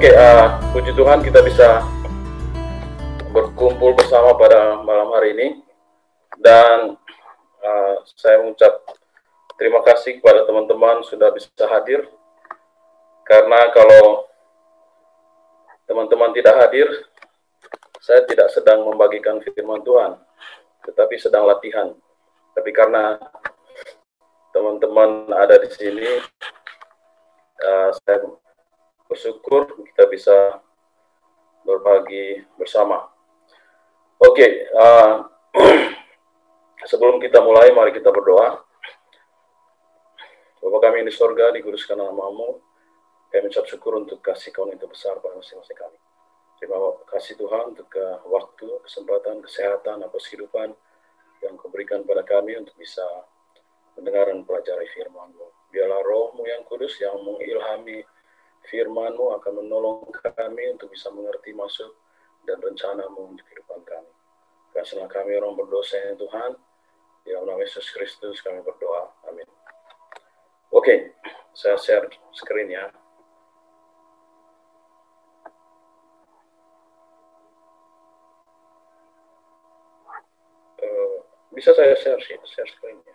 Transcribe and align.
Oke, 0.00 0.16
uh, 0.16 0.56
puji 0.72 0.96
Tuhan 0.96 1.20
kita 1.20 1.44
bisa 1.44 1.84
berkumpul 3.36 3.92
bersama 3.92 4.32
pada 4.32 4.80
malam 4.80 5.12
hari 5.12 5.36
ini 5.36 5.48
dan 6.40 6.96
uh, 7.60 7.94
saya 8.16 8.40
mengucap 8.40 8.80
terima 9.60 9.84
kasih 9.84 10.16
kepada 10.16 10.48
teman-teman 10.48 11.04
sudah 11.04 11.28
bisa 11.36 11.52
hadir 11.68 12.08
karena 13.28 13.60
kalau 13.76 14.24
teman-teman 15.84 16.32
tidak 16.32 16.56
hadir, 16.64 16.88
saya 18.00 18.24
tidak 18.24 18.48
sedang 18.56 18.88
membagikan 18.88 19.36
firman 19.44 19.84
Tuhan, 19.84 20.16
tetapi 20.88 21.20
sedang 21.20 21.44
latihan. 21.44 21.92
Tapi 22.56 22.72
karena 22.72 23.20
teman-teman 24.56 25.28
ada 25.36 25.60
di 25.60 25.68
sini, 25.68 26.08
uh, 27.68 27.92
saya 28.00 28.24
bersyukur 29.10 29.66
kita 29.90 30.06
bisa 30.06 30.62
berbagi 31.66 32.46
bersama. 32.54 33.10
Oke, 34.22 34.38
okay, 34.38 34.50
uh, 34.70 35.26
sebelum 36.90 37.18
kita 37.18 37.42
mulai, 37.42 37.74
mari 37.74 37.90
kita 37.90 38.14
berdoa. 38.14 38.62
Bapak 40.62 40.80
kami 40.86 41.02
di 41.02 41.10
sorga, 41.10 41.50
diguruskan 41.50 41.98
namamu. 41.98 42.62
Kami 43.34 43.50
ucap 43.50 43.66
syukur 43.66 43.98
untuk 43.98 44.22
kasih 44.22 44.54
kau 44.54 44.68
itu 44.70 44.86
besar 44.86 45.18
pada 45.18 45.38
masing-masing 45.38 45.78
kami. 45.78 45.98
Terima 46.60 46.76
kasih 47.08 47.34
Tuhan 47.40 47.72
untuk 47.72 47.88
waktu, 48.28 48.68
kesempatan, 48.84 49.40
kesehatan, 49.40 50.04
apa 50.04 50.18
kehidupan 50.20 50.70
yang 51.40 51.56
kau 51.56 51.72
berikan 51.72 52.04
pada 52.04 52.20
kami 52.26 52.58
untuk 52.60 52.76
bisa 52.76 53.06
mendengar 53.96 54.28
dan 54.28 54.44
pelajari 54.44 54.84
firman-Mu. 54.92 55.72
Biarlah 55.72 56.02
rohmu 56.04 56.44
yang 56.44 56.62
kudus 56.68 56.98
yang 57.00 57.16
mengilhami 57.22 58.04
firman-Mu 58.68 59.40
akan 59.40 59.52
menolong 59.64 60.10
kami 60.12 60.76
untuk 60.76 60.92
bisa 60.92 61.08
mengerti 61.08 61.56
masuk 61.56 61.96
dan 62.44 62.60
rencanamu 62.60 63.32
untuk 63.32 63.44
kehidupan 63.48 63.80
kami. 63.86 64.12
Kasihlah 64.76 65.10
kami 65.10 65.34
orang 65.40 65.56
berdosa 65.56 65.98
ya 65.98 66.14
Tuhan, 66.14 66.54
dalam 67.26 67.44
nama 67.46 67.60
Yesus 67.62 67.88
Kristus 67.90 68.40
kami 68.40 68.62
berdoa. 68.62 69.12
Amin. 69.28 69.46
Oke, 70.70 70.86
okay, 70.86 70.98
saya 71.52 71.74
share 71.76 72.06
screen 72.30 72.70
ya. 72.70 72.86
Uh, 80.80 81.26
bisa 81.50 81.74
saya 81.74 81.98
share, 81.98 82.22
share 82.22 82.70
screen 82.70 83.02
ya. 83.02 83.14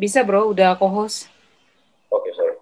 Bisa 0.00 0.24
bro, 0.24 0.48
udah 0.48 0.80
co-host. 0.80 1.28
Oke, 2.08 2.24
okay, 2.24 2.32
sorry. 2.32 2.56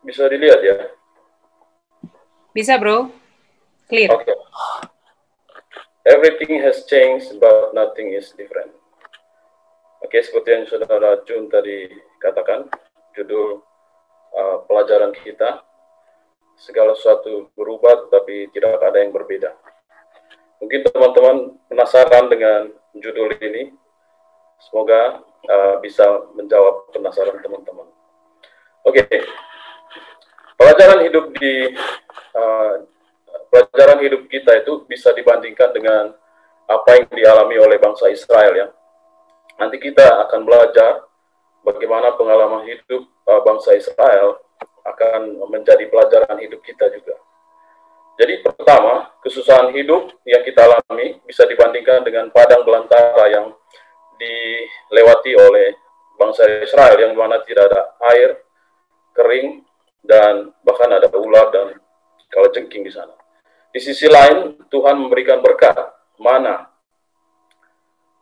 Bisa 0.00 0.24
dilihat 0.32 0.64
ya? 0.64 0.76
Bisa 2.56 2.80
bro, 2.80 3.12
clear. 3.84 4.16
Oke. 4.16 4.24
Okay. 4.24 4.36
Everything 6.08 6.64
has 6.64 6.88
changed, 6.88 7.36
but 7.36 7.76
nothing 7.76 8.16
is 8.16 8.32
different. 8.32 8.72
Oke, 10.00 10.16
okay, 10.16 10.24
seperti 10.24 10.56
yang 10.56 10.64
saudara 10.72 11.20
Jun 11.28 11.52
tadi 11.52 11.84
katakan, 12.16 12.64
judul 13.12 13.60
uh, 14.32 14.64
pelajaran 14.64 15.12
kita 15.20 15.67
segala 16.58 16.92
sesuatu 16.98 17.48
berubah 17.54 18.10
tapi 18.10 18.50
tidak 18.50 18.82
ada 18.82 18.98
yang 18.98 19.14
berbeda. 19.14 19.54
Mungkin 20.58 20.90
teman-teman 20.90 21.54
penasaran 21.70 22.26
dengan 22.26 22.74
judul 22.98 23.38
ini. 23.38 23.70
Semoga 24.58 25.22
uh, 25.46 25.78
bisa 25.78 26.02
menjawab 26.34 26.90
penasaran 26.90 27.38
teman-teman. 27.38 27.86
Oke, 28.82 29.06
okay. 29.06 29.22
pelajaran 30.58 31.06
hidup 31.06 31.30
di 31.38 31.70
uh, 32.34 32.82
pelajaran 33.54 34.02
hidup 34.02 34.26
kita 34.26 34.58
itu 34.58 34.82
bisa 34.90 35.14
dibandingkan 35.14 35.70
dengan 35.70 36.10
apa 36.66 36.90
yang 36.98 37.06
dialami 37.06 37.54
oleh 37.54 37.78
bangsa 37.78 38.10
Israel 38.10 38.52
ya. 38.58 38.68
Nanti 39.62 39.78
kita 39.78 40.26
akan 40.26 40.42
belajar 40.42 41.06
bagaimana 41.62 42.18
pengalaman 42.18 42.66
hidup 42.66 43.06
uh, 43.30 43.40
bangsa 43.46 43.78
Israel 43.78 44.42
akan 44.94 45.42
menjadi 45.48 45.84
pelajaran 45.88 46.38
hidup 46.40 46.60
kita 46.64 46.88
juga. 46.92 47.16
Jadi 48.18 48.42
pertama, 48.42 49.14
kesusahan 49.22 49.70
hidup 49.70 50.10
yang 50.26 50.42
kita 50.42 50.66
alami 50.66 51.22
bisa 51.22 51.46
dibandingkan 51.46 52.02
dengan 52.02 52.34
padang 52.34 52.66
belantara 52.66 53.30
yang 53.30 53.54
dilewati 54.18 55.38
oleh 55.38 55.78
bangsa 56.18 56.42
Israel 56.58 56.98
yang 56.98 57.14
mana 57.14 57.38
tidak 57.46 57.70
ada 57.70 57.94
air, 58.10 58.42
kering, 59.14 59.62
dan 60.02 60.50
bahkan 60.66 60.90
ada 60.90 61.06
ular 61.14 61.54
dan 61.54 61.78
kalau 62.26 62.50
jengking 62.50 62.82
di 62.82 62.90
sana. 62.90 63.14
Di 63.70 63.78
sisi 63.78 64.10
lain, 64.10 64.58
Tuhan 64.66 64.98
memberikan 64.98 65.38
berkat, 65.38 65.78
mana 66.18 66.66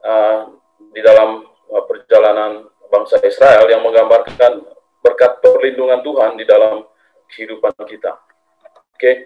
uh, 0.04 0.53
di 0.93 1.00
dalam 1.00 1.41
uh, 1.72 1.84
perjalanan 1.88 2.69
bangsa 2.93 3.16
Israel 3.25 3.65
yang 3.72 3.81
menggambarkan 3.81 4.76
berkat 5.06 5.39
perlindungan 5.39 6.03
Tuhan 6.03 6.34
di 6.34 6.43
dalam 6.43 6.83
kehidupan 7.31 7.71
kita. 7.87 8.19
Oke. 8.91 8.99
Okay? 8.99 9.17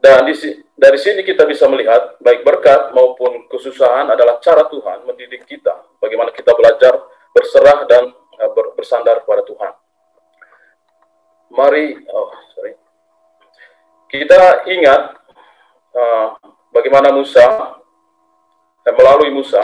Dan 0.00 0.24
di, 0.24 0.32
dari 0.80 0.96
sini 0.96 1.20
kita 1.20 1.44
bisa 1.44 1.68
melihat 1.68 2.16
baik 2.24 2.40
berkat 2.40 2.96
maupun 2.96 3.44
kesusahan 3.52 4.08
adalah 4.08 4.40
cara 4.40 4.64
Tuhan 4.64 5.04
mendidik 5.04 5.44
kita. 5.44 5.76
Bagaimana 6.00 6.32
kita 6.32 6.56
belajar 6.56 6.96
berserah 7.36 7.84
dan 7.84 8.08
uh, 8.40 8.50
ber, 8.56 8.72
bersandar 8.72 9.20
kepada 9.20 9.44
Tuhan. 9.44 9.72
Mari, 11.52 12.00
oh 12.08 12.32
sorry, 12.56 12.72
kita 14.08 14.64
ingat 14.72 15.18
uh, 15.92 16.38
bagaimana 16.72 17.12
Musa 17.12 17.76
dan 18.90 18.98
melalui 18.98 19.30
Musa, 19.30 19.62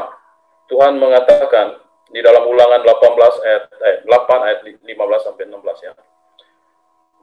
Tuhan 0.71 1.03
mengatakan 1.03 1.83
di 2.15 2.23
dalam 2.23 2.47
ulangan 2.47 2.79
18 2.79 3.35
ayat, 3.43 3.63
eh, 3.83 3.97
8 4.07 4.39
ayat 4.47 4.59
15 4.63 5.21
sampai 5.27 5.51
16 5.51 5.83
ya. 5.83 5.91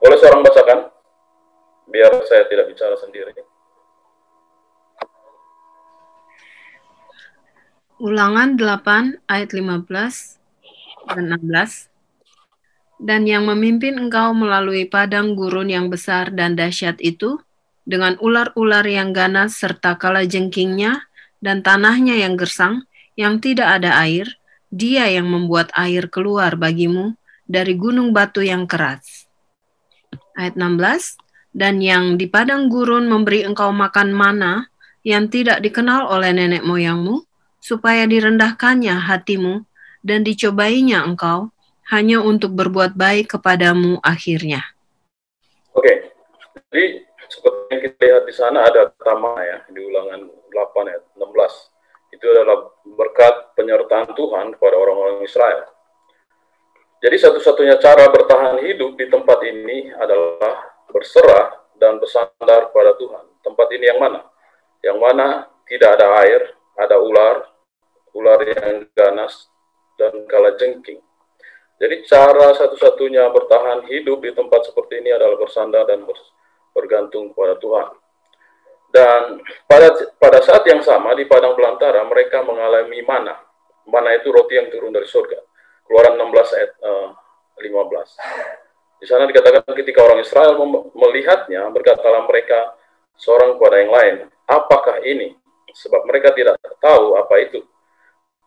Boleh 0.03 0.19
seorang 0.19 0.43
bacakan? 0.43 0.91
Biar 1.87 2.11
saya 2.27 2.43
tidak 2.51 2.67
bicara 2.67 2.99
sendiri. 2.99 3.31
Ulangan 8.03 8.59
8 8.59 9.23
ayat 9.31 9.55
15 9.55 10.43
dan 11.07 11.39
16. 11.39 11.87
Dan 12.99 13.23
yang 13.31 13.47
memimpin 13.47 13.95
engkau 13.95 14.35
melalui 14.35 14.91
padang 14.91 15.39
gurun 15.39 15.71
yang 15.71 15.87
besar 15.87 16.35
dan 16.35 16.59
dahsyat 16.59 16.99
itu, 16.99 17.39
dengan 17.87 18.19
ular-ular 18.19 18.83
yang 18.83 19.15
ganas 19.15 19.55
serta 19.55 19.95
kala 19.95 20.27
jengkingnya, 20.27 21.07
dan 21.43 21.59
tanahnya 21.59 22.15
yang 22.15 22.39
gersang, 22.39 22.87
yang 23.19 23.43
tidak 23.43 23.83
ada 23.83 23.99
air, 23.99 24.39
dia 24.71 25.11
yang 25.11 25.27
membuat 25.27 25.67
air 25.75 26.07
keluar 26.07 26.55
bagimu 26.55 27.19
dari 27.43 27.75
gunung 27.75 28.15
batu 28.15 28.39
yang 28.39 28.63
keras. 28.63 29.27
Ayat 30.39 30.55
16, 30.55 31.19
dan 31.51 31.83
yang 31.83 32.15
di 32.15 32.31
padang 32.31 32.71
gurun 32.71 33.11
memberi 33.11 33.43
engkau 33.43 33.75
makan 33.75 34.15
mana 34.15 34.71
yang 35.03 35.27
tidak 35.27 35.59
dikenal 35.59 36.07
oleh 36.07 36.31
nenek 36.31 36.63
moyangmu, 36.63 37.27
supaya 37.59 38.07
direndahkannya 38.07 39.03
hatimu 39.03 39.67
dan 39.99 40.23
dicobainya 40.23 41.03
engkau 41.03 41.51
hanya 41.91 42.23
untuk 42.23 42.55
berbuat 42.55 42.95
baik 42.95 43.35
kepadamu 43.35 43.99
akhirnya. 43.99 44.63
Oke, 45.75 46.15
jadi 46.71 47.03
seperti 47.27 47.59
yang 47.67 47.81
kita 47.83 47.99
lihat 47.99 48.23
di 48.23 48.33
sana 48.33 48.59
ada 48.63 48.87
pertama 48.89 49.35
ya 49.43 49.59
di 49.67 49.79
ulangan 49.83 50.42
8 50.53 50.89
ayat 50.93 51.03
16. 51.17 52.13
Itu 52.13 52.25
adalah 52.29 52.69
berkat 52.85 53.57
penyertaan 53.57 54.13
Tuhan 54.13 54.53
kepada 54.53 54.75
orang-orang 54.77 55.25
Israel. 55.25 55.65
Jadi 57.03 57.17
satu-satunya 57.19 57.81
cara 57.83 58.07
bertahan 58.07 58.63
hidup 58.63 58.95
di 58.95 59.11
tempat 59.11 59.43
ini 59.43 59.91
adalah 59.91 60.71
berserah 60.87 61.51
dan 61.75 61.99
bersandar 61.99 62.71
kepada 62.71 62.95
Tuhan. 62.95 63.25
Tempat 63.43 63.67
ini 63.75 63.85
yang 63.91 63.99
mana? 63.99 64.21
Yang 64.79 64.97
mana 65.03 65.27
tidak 65.67 65.99
ada 65.99 66.07
air, 66.23 66.41
ada 66.79 66.95
ular, 67.01 67.49
ular 68.15 68.39
yang 68.45 68.87
ganas, 68.95 69.51
dan 69.99 70.13
kala 70.29 70.55
jengking. 70.55 71.01
Jadi 71.81 72.07
cara 72.07 72.55
satu-satunya 72.55 73.27
bertahan 73.33 73.83
hidup 73.89 74.23
di 74.23 74.31
tempat 74.31 74.71
seperti 74.71 75.03
ini 75.03 75.11
adalah 75.11 75.35
bersandar 75.35 75.83
dan 75.83 76.07
bergantung 76.71 77.35
kepada 77.35 77.59
Tuhan. 77.59 77.89
Dan 78.93 79.41
pada 79.65 79.89
pada 80.21 80.37
saat 80.45 80.61
yang 80.69 80.85
sama 80.85 81.17
di 81.17 81.25
padang 81.25 81.57
belantara 81.57 82.05
mereka 82.05 82.45
mengalami 82.45 83.01
mana. 83.01 83.41
Mana 83.89 84.13
itu 84.13 84.29
roti 84.29 84.53
yang 84.53 84.69
turun 84.69 84.93
dari 84.93 85.09
surga. 85.09 85.41
Keluaran 85.89 86.13
16 86.13 86.57
ayat 86.61 86.71
uh, 86.85 87.09
eh, 87.57 87.73
15. 87.73 89.01
Di 89.01 89.05
sana 89.09 89.25
dikatakan 89.25 89.65
ketika 89.73 89.99
orang 90.05 90.21
Israel 90.21 90.55
melihatnya, 90.95 91.67
berkatalah 91.73 92.23
mereka 92.23 92.77
seorang 93.19 93.59
kepada 93.59 93.75
yang 93.81 93.91
lain, 93.91 94.15
apakah 94.47 95.03
ini? 95.03 95.35
Sebab 95.73 96.05
mereka 96.05 96.31
tidak 96.37 96.61
tahu 96.79 97.17
apa 97.17 97.35
itu. 97.43 97.65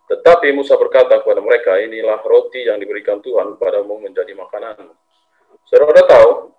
Tetapi 0.07 0.55
Musa 0.55 0.79
berkata 0.79 1.19
kepada 1.21 1.43
mereka, 1.43 1.77
inilah 1.83 2.23
roti 2.23 2.63
yang 2.63 2.79
diberikan 2.79 3.19
Tuhan 3.19 3.59
padamu 3.59 3.99
menjadi 3.99 4.31
makanan. 4.33 4.95
Saudara 5.67 6.07
tahu, 6.07 6.55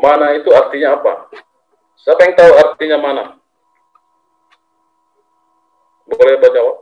mana 0.00 0.32
itu 0.32 0.48
artinya 0.50 0.96
apa? 0.96 1.28
Siapa 2.04 2.20
yang 2.20 2.36
tahu 2.36 2.52
artinya 2.52 2.98
mana? 3.00 3.24
Boleh 6.04 6.36
baca 6.36 6.52
jawab? 6.52 6.76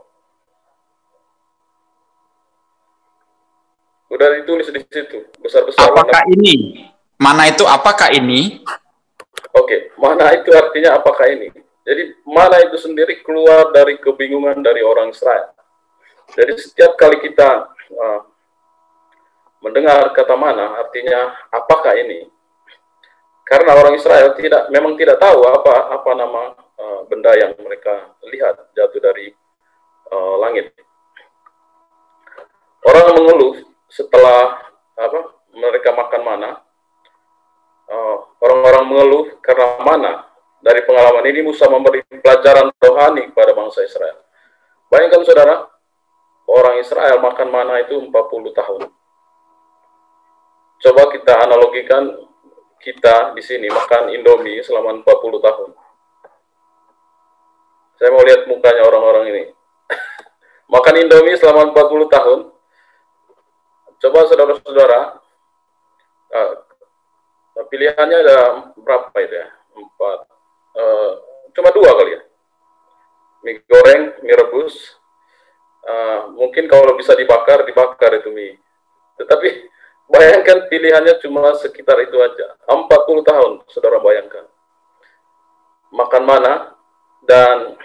Udah 4.11 4.29
ditulis 4.35 4.67
di 4.67 4.83
situ, 4.83 5.23
besar-besar. 5.39 5.95
Apakah 5.95 6.27
warna. 6.27 6.35
ini? 6.35 6.85
Mana 7.23 7.47
itu 7.47 7.63
apakah 7.63 8.11
ini? 8.11 8.67
Oke, 9.55 9.95
mana 9.95 10.35
itu 10.35 10.51
artinya 10.59 10.99
apakah 10.99 11.31
ini? 11.31 11.55
Jadi 11.87 12.19
mana 12.27 12.59
itu 12.67 12.75
sendiri 12.83 13.23
keluar 13.23 13.71
dari 13.71 14.03
kebingungan 14.03 14.59
dari 14.59 14.83
orang 14.83 15.15
Israel. 15.15 15.55
Jadi 16.35 16.59
setiap 16.59 16.99
kali 16.99 17.23
kita 17.23 17.71
uh, 17.95 18.21
mendengar 19.63 20.11
kata 20.19 20.35
mana, 20.35 20.83
artinya 20.83 21.31
apakah 21.55 21.95
ini? 21.95 22.27
Karena 23.43 23.75
orang 23.75 23.99
Israel 23.99 24.33
tidak 24.39 24.71
memang 24.71 24.95
tidak 24.95 25.19
tahu 25.19 25.43
apa 25.45 25.99
apa 25.99 26.11
nama 26.15 26.43
uh, 26.79 27.01
benda 27.11 27.35
yang 27.35 27.53
mereka 27.59 28.15
lihat 28.31 28.71
jatuh 28.73 29.01
dari 29.03 29.35
uh, 30.09 30.37
langit. 30.39 30.73
Orang 32.83 33.15
mengeluh 33.19 33.63
setelah 33.91 34.63
apa 34.99 35.21
mereka 35.55 35.91
makan 35.95 36.23
mana. 36.23 36.51
Orang-orang 38.41 38.85
uh, 38.85 38.89
mengeluh 38.89 39.25
karena 39.45 39.67
mana 39.85 40.13
dari 40.63 40.81
pengalaman 40.87 41.27
ini 41.29 41.45
Musa 41.45 41.67
memberi 41.67 42.07
pelajaran 42.07 42.71
rohani 42.79 43.29
kepada 43.35 43.53
bangsa 43.53 43.83
Israel. 43.83 44.23
Bayangkan 44.89 45.27
saudara, 45.27 45.67
orang 46.47 46.79
Israel 46.79 47.19
makan 47.19 47.49
mana 47.51 47.83
itu 47.83 47.99
40 47.99 48.13
tahun. 48.55 48.83
Coba 50.83 51.03
kita 51.15 51.47
analogikan 51.47 52.32
kita 52.83 53.33
di 53.39 53.43
sini 53.47 53.71
makan 53.71 54.11
Indomie 54.11 54.61
selama 54.67 54.99
40 55.01 55.07
tahun. 55.47 55.71
Saya 58.03 58.11
mau 58.11 58.27
lihat 58.27 58.51
mukanya 58.51 58.83
orang-orang 58.83 59.25
ini. 59.31 59.43
makan 60.75 60.95
Indomie 61.07 61.39
selama 61.39 61.71
40 61.71 62.11
tahun. 62.11 62.41
Coba 64.03 64.19
saudara-saudara, 64.27 65.01
uh, 66.35 66.53
pilihannya 67.71 68.19
ada 68.27 68.39
berapa 68.75 69.15
itu 69.23 69.35
ya? 69.39 69.47
Empat, 69.79 70.19
uh, 70.75 71.11
cuma 71.55 71.71
dua 71.71 71.91
kali 71.95 72.19
ya 72.19 72.23
mie 73.43 73.59
goreng 73.67 74.23
mie 74.23 74.35
rebus 74.39 74.75
uh, 75.85 76.31
mungkin 76.33 76.71
kalau 76.71 76.95
bisa 76.95 77.13
dibakar 77.19 77.67
dibakar 77.67 78.15
itu 78.17 78.31
mie 78.31 78.57
tetapi 79.19 79.67
bayangkan 80.11 80.67
pilihannya 80.67 81.19
cuma 81.23 81.55
sekitar 81.59 81.99
itu 82.03 82.17
aja. 82.19 82.57
40 82.67 82.89
tahun 83.23 83.53
saudara 83.71 83.99
bayangkan. 84.03 84.47
Makan 85.93 86.23
mana? 86.25 86.53
Dan 87.23 87.79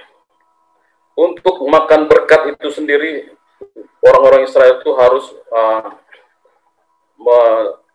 untuk 1.17 1.61
makan 1.65 2.09
berkat 2.09 2.57
itu 2.57 2.73
sendiri 2.73 3.29
orang-orang 4.05 4.45
Israel 4.45 4.81
itu 4.81 4.91
harus 4.97 5.25
uh, 5.53 5.97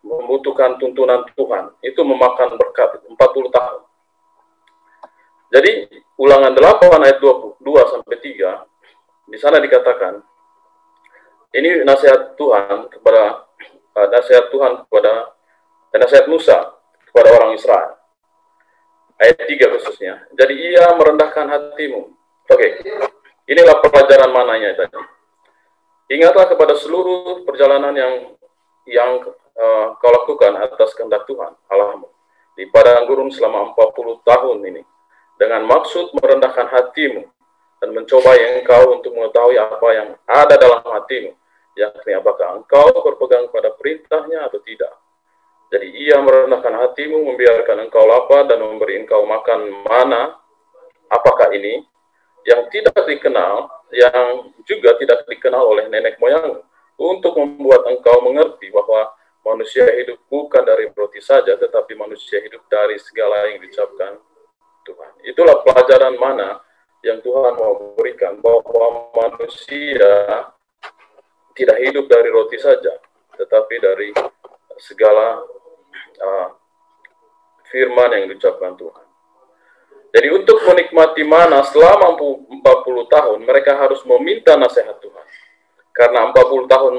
membutuhkan 0.03 0.77
tuntunan 0.79 1.23
Tuhan. 1.35 1.75
Itu 1.83 2.03
memakan 2.03 2.59
berkat 2.59 3.03
40 3.07 3.17
tahun. 3.51 3.81
Jadi 5.53 5.71
ulangan 6.17 6.53
8 6.55 7.05
ayat 7.05 7.19
22 7.21 7.61
sampai 7.93 8.17
3 8.17 8.73
di 9.33 9.39
sana 9.41 9.61
dikatakan 9.61 10.21
ini 11.53 11.85
nasihat 11.85 12.37
Tuhan 12.41 12.89
kepada 12.89 13.49
nasihat 13.97 14.49
Tuhan 14.49 14.87
kepada 14.87 15.37
dan 15.93 15.99
nasihat 16.03 16.27
Musa 16.29 16.57
kepada 17.09 17.29
orang 17.37 17.53
Israel. 17.57 18.01
Ayat 19.21 19.39
3 19.45 19.75
khususnya. 19.79 20.27
Jadi 20.35 20.55
ia 20.73 20.91
merendahkan 20.99 21.47
hatimu. 21.47 22.11
Oke. 22.51 22.57
Okay. 22.57 22.71
Inilah 23.47 23.79
pelajaran 23.85 24.31
mananya 24.33 24.75
tadi. 24.75 24.99
Ingatlah 26.13 26.51
kepada 26.51 26.75
seluruh 26.77 27.45
perjalanan 27.47 27.95
yang 27.95 28.15
yang 28.89 29.11
uh, 29.57 29.95
kau 29.97 30.11
lakukan 30.11 30.59
atas 30.59 30.93
kehendak 30.99 31.23
Tuhan 31.31 31.55
Allahmu 31.71 32.11
di 32.59 32.69
padang 32.69 33.09
gurun 33.09 33.31
selama 33.33 33.73
40 33.73 34.27
tahun 34.27 34.59
ini 34.67 34.83
dengan 35.41 35.65
maksud 35.65 36.13
merendahkan 36.19 36.69
hatimu 36.69 37.23
dan 37.83 37.89
mencoba 37.91 38.31
yang 38.39 38.63
engkau 38.63 38.95
untuk 38.95 39.11
mengetahui 39.11 39.59
apa 39.59 39.89
yang 39.91 40.09
ada 40.31 40.55
dalam 40.55 40.87
hatimu, 40.87 41.35
yakni 41.77 42.13
apakah 42.17 42.61
engkau 42.61 42.93
berpegang 43.01 43.49
pada 43.49 43.73
perintahnya 43.73 44.49
atau 44.49 44.61
tidak. 44.61 44.93
Jadi 45.73 45.89
ia 46.05 46.21
merendahkan 46.21 46.85
hatimu, 46.85 47.33
membiarkan 47.33 47.89
engkau 47.89 48.05
lapar 48.05 48.45
dan 48.45 48.61
memberi 48.61 49.01
engkau 49.01 49.25
makan 49.25 49.73
mana, 49.89 50.37
apakah 51.09 51.49
ini, 51.57 51.81
yang 52.45 52.69
tidak 52.69 52.93
dikenal, 53.09 53.73
yang 53.89 54.53
juga 54.69 55.01
tidak 55.01 55.25
dikenal 55.25 55.65
oleh 55.65 55.89
nenek 55.89 56.21
moyang, 56.21 56.61
untuk 57.01 57.41
membuat 57.41 57.89
engkau 57.89 58.21
mengerti 58.21 58.69
bahwa 58.69 59.17
manusia 59.49 59.89
hidup 59.97 60.21
bukan 60.29 60.61
dari 60.61 60.93
roti 60.93 61.25
saja, 61.25 61.57
tetapi 61.57 61.97
manusia 61.97 62.45
hidup 62.45 62.69
dari 62.69 63.01
segala 63.01 63.49
yang 63.49 63.65
diucapkan 63.65 64.21
Tuhan. 64.85 65.13
Itulah 65.25 65.65
pelajaran 65.65 66.21
mana 66.21 66.61
yang 67.01 67.19
Tuhan 67.25 67.57
mau 67.57 67.97
berikan 67.97 68.39
bahwa 68.45 69.09
manusia 69.17 70.53
tidak 71.53 71.79
hidup 71.81 72.09
dari 72.09 72.29
roti 72.33 72.59
saja, 72.61 72.93
tetapi 73.37 73.75
dari 73.81 74.09
segala 74.81 75.41
uh, 76.21 76.49
firman 77.69 78.11
yang 78.17 78.25
diucapkan 78.33 78.77
Tuhan. 78.77 79.07
Jadi 80.13 80.29
untuk 80.29 80.61
menikmati 80.69 81.25
mana 81.25 81.65
selama 81.65 82.13
40 82.21 82.53
tahun, 83.09 83.39
mereka 83.49 83.81
harus 83.81 84.05
meminta 84.05 84.61
nasihat 84.61 85.01
Tuhan. 85.01 85.27
Karena 85.97 86.29
40 86.29 86.69
tahun 86.69 86.95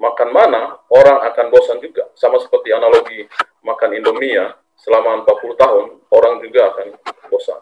makan 0.00 0.28
mana, 0.32 0.80
orang 0.88 1.28
akan 1.28 1.46
bosan 1.52 1.76
juga. 1.84 2.08
Sama 2.16 2.40
seperti 2.40 2.72
analogi 2.72 3.28
makan 3.60 4.00
Indomie 4.00 4.32
ya, 4.40 4.56
selama 4.80 5.28
40 5.28 5.60
tahun, 5.60 5.84
orang 6.08 6.34
juga 6.40 6.72
akan 6.72 6.86
bosan. 7.28 7.60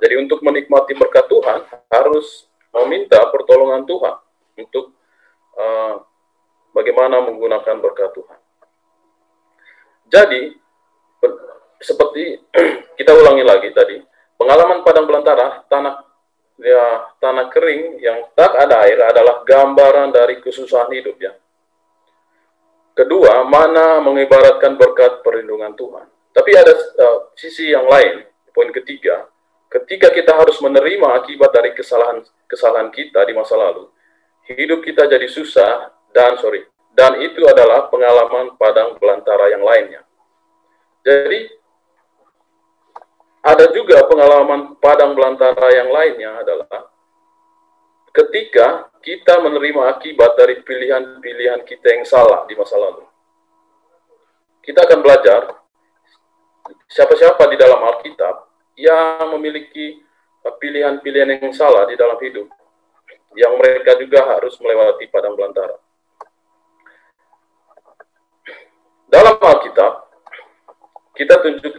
Jadi 0.00 0.14
untuk 0.16 0.40
menikmati 0.40 0.96
berkat 0.96 1.28
Tuhan 1.28 1.68
harus 1.92 2.48
meminta 2.72 3.18
pertolongan 3.28 3.84
Tuhan 3.84 4.16
untuk 4.64 4.96
uh, 5.58 5.94
bagaimana 6.72 7.20
menggunakan 7.26 7.76
berkat 7.82 8.14
Tuhan. 8.14 8.38
Jadi 10.08 10.42
seperti 11.78 12.40
kita 12.98 13.12
ulangi 13.12 13.44
lagi 13.44 13.68
tadi, 13.74 14.00
pengalaman 14.38 14.86
padang 14.86 15.04
belantara 15.04 15.66
tanah 15.68 16.06
ya 16.58 17.14
tanah 17.22 17.46
kering 17.54 18.02
yang 18.02 18.26
tak 18.34 18.50
ada 18.54 18.82
air 18.86 18.98
adalah 18.98 19.46
gambaran 19.46 20.10
dari 20.10 20.42
kesusahan 20.42 20.90
hidup 20.90 21.18
ya. 21.18 21.34
Kedua, 22.98 23.46
mana 23.46 24.02
mengibaratkan 24.02 24.74
berkat 24.74 25.22
perlindungan 25.22 25.70
Tuhan. 25.78 26.06
Tapi 26.34 26.50
ada 26.50 26.74
uh, 26.74 27.30
sisi 27.38 27.70
yang 27.70 27.86
lain, 27.86 28.26
poin 28.50 28.74
ketiga, 28.74 29.30
ketika 29.70 30.10
kita 30.10 30.34
harus 30.34 30.58
menerima 30.58 31.22
akibat 31.22 31.54
dari 31.54 31.78
kesalahan 31.78 32.26
kesalahan 32.50 32.90
kita 32.90 33.22
di 33.22 33.38
masa 33.38 33.54
lalu, 33.54 33.86
hidup 34.48 34.80
kita 34.80 35.04
jadi 35.04 35.28
susah 35.28 35.92
dan 36.16 36.40
sorry, 36.40 36.64
dan 36.96 37.20
itu 37.20 37.44
adalah 37.44 37.92
pengalaman 37.92 38.56
padang 38.56 38.96
belantara 38.96 39.52
yang 39.52 39.62
lainnya. 39.62 40.02
Jadi 41.04 41.40
ada 43.44 43.70
juga 43.72 44.02
pengalaman 44.08 44.76
padang 44.82 45.14
belantara 45.14 45.68
yang 45.72 45.88
lainnya 45.88 46.42
adalah 46.42 46.90
ketika 48.12 48.90
kita 48.98 49.38
menerima 49.40 49.94
akibat 49.94 50.34
dari 50.34 50.58
pilihan-pilihan 50.66 51.62
kita 51.62 51.86
yang 51.96 52.04
salah 52.04 52.44
di 52.50 52.58
masa 52.58 52.74
lalu. 52.76 53.06
Kita 54.60 54.84
akan 54.84 55.00
belajar 55.00 55.40
siapa-siapa 56.90 57.40
di 57.48 57.56
dalam 57.56 57.78
Alkitab 57.78 58.36
yang 58.74 59.32
memiliki 59.38 60.02
pilihan-pilihan 60.44 61.40
yang 61.40 61.54
salah 61.54 61.86
di 61.86 61.94
dalam 61.94 62.18
hidup, 62.18 62.50
yang 63.36 63.56
mereka 63.60 63.98
juga 64.00 64.24
harus 64.36 64.54
melewati 64.62 65.04
padang 65.10 65.34
belantara. 65.36 65.76
Dalam 69.08 69.40
Alkitab, 69.40 69.92
kita 71.16 71.34
tunjuk, 71.40 71.74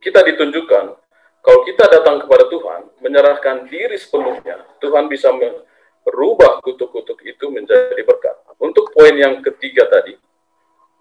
kita 0.00 0.20
ditunjukkan 0.32 0.84
kalau 1.42 1.60
kita 1.66 1.90
datang 1.90 2.22
kepada 2.22 2.46
Tuhan, 2.46 2.80
menyerahkan 3.02 3.66
diri 3.66 3.98
sepenuhnya, 3.98 4.62
Tuhan 4.78 5.10
bisa 5.10 5.34
merubah 5.34 6.62
kutuk-kutuk 6.62 7.18
itu 7.26 7.50
menjadi 7.50 7.98
berkat. 8.06 8.38
Untuk 8.62 8.94
poin 8.94 9.10
yang 9.18 9.42
ketiga 9.42 9.90
tadi, 9.90 10.14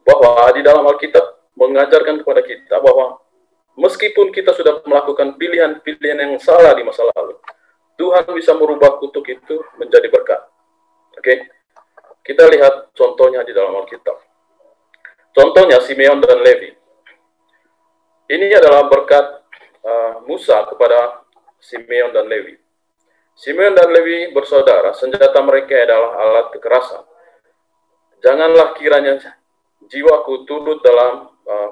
bahwa 0.01 0.49
di 0.57 0.65
dalam 0.65 0.81
Alkitab 0.81 1.53
mengajarkan 1.53 2.25
kepada 2.25 2.41
kita 2.41 2.81
bahwa 2.81 3.21
meskipun 3.77 4.33
kita 4.33 4.49
sudah 4.57 4.81
melakukan 4.81 5.37
pilihan-pilihan 5.37 6.17
yang 6.25 6.33
salah 6.41 6.73
di 6.73 6.81
masa 6.81 7.05
lalu, 7.13 7.37
Tuhan 7.99 8.25
bisa 8.33 8.55
merubah 8.55 8.97
kutuk 8.97 9.25
itu 9.29 9.61
menjadi 9.77 10.07
berkat. 10.09 10.41
Oke, 11.15 11.21
okay? 11.21 11.37
kita 12.25 12.47
lihat 12.49 12.95
contohnya 12.95 13.43
di 13.43 13.51
dalam 13.51 13.75
Alkitab. 13.77 14.17
Contohnya 15.31 15.79
Simeon 15.79 16.19
dan 16.19 16.39
Levi. 16.43 16.71
Ini 18.31 18.47
adalah 18.55 18.87
berkat 18.87 19.25
uh, 19.83 20.23
Musa 20.27 20.63
kepada 20.67 21.23
Simeon 21.59 22.15
dan 22.15 22.27
Levi. 22.27 22.55
Simeon 23.35 23.75
dan 23.75 23.91
Levi 23.91 24.31
bersaudara, 24.35 24.91
senjata 24.95 25.39
mereka 25.43 25.75
adalah 25.75 26.19
alat 26.19 26.47
kekerasan. 26.55 27.03
Janganlah 28.21 28.77
kiranya 28.77 29.17
jiwaku 29.87 30.45
turut 30.45 30.79
dalam 30.85 31.31
uh, 31.47 31.69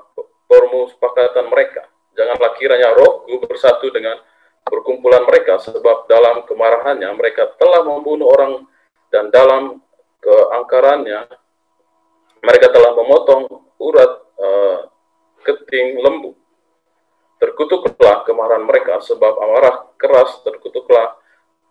permusyawaratan 0.49 1.45
mereka. 1.47 1.85
Janganlah 2.17 2.51
kiranya 2.57 2.89
rohku 2.97 3.37
bersatu 3.45 3.87
dengan 3.93 4.17
perkumpulan 4.63 5.23
mereka, 5.25 5.57
sebab 5.61 6.09
dalam 6.09 6.43
kemarahannya 6.45 7.09
mereka 7.15 7.51
telah 7.57 7.83
membunuh 7.85 8.29
orang 8.29 8.53
dan 9.09 9.33
dalam 9.33 9.81
keangkarannya 10.19 11.25
mereka 12.39 12.67
telah 12.71 12.91
memotong 12.95 13.43
urat 13.79 14.11
uh, 14.39 14.79
keting 15.43 15.99
lembu. 15.99 16.35
Terkutuklah 17.39 18.27
kemarahan 18.27 18.67
mereka 18.67 18.99
sebab 18.99 19.33
amarah 19.39 19.87
keras 19.95 20.43
terkutuklah 20.43 21.15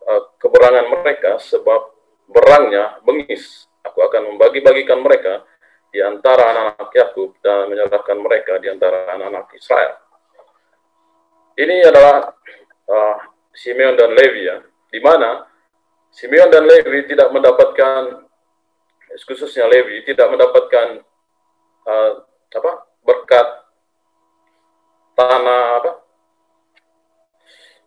uh, 0.04 0.23
keberangan 0.40 0.87
mereka 0.92 1.37
sebab 1.40 1.92
berangnya 2.28 3.00
bengis. 3.04 3.68
Aku 3.85 4.04
akan 4.04 4.35
membagi-bagikan 4.35 5.00
mereka 5.00 5.45
di 5.88 6.04
antara 6.04 6.52
anak-anak 6.52 6.90
Yakub 6.92 7.30
dan 7.40 7.73
menyerahkan 7.73 8.18
mereka 8.21 8.61
di 8.61 8.68
antara 8.68 9.09
anak-anak 9.16 9.49
Israel. 9.57 9.97
Ini 11.59 11.88
adalah 11.88 12.33
uh, 12.88 13.16
Simeon 13.52 13.95
dan 13.95 14.12
Levi 14.16 14.42
ya 14.49 14.59
di 14.88 15.00
mana 15.04 15.45
Simeon 16.09 16.49
dan 16.49 16.64
Levi 16.64 17.04
tidak 17.04 17.30
mendapatkan 17.30 18.25
khususnya 19.28 19.68
Levi 19.68 20.04
tidak 20.04 20.28
mendapatkan 20.33 21.04
uh, 21.85 22.11
apa 22.49 22.73
berkat 23.04 23.47
tanah 25.18 25.83
apa? 25.83 25.92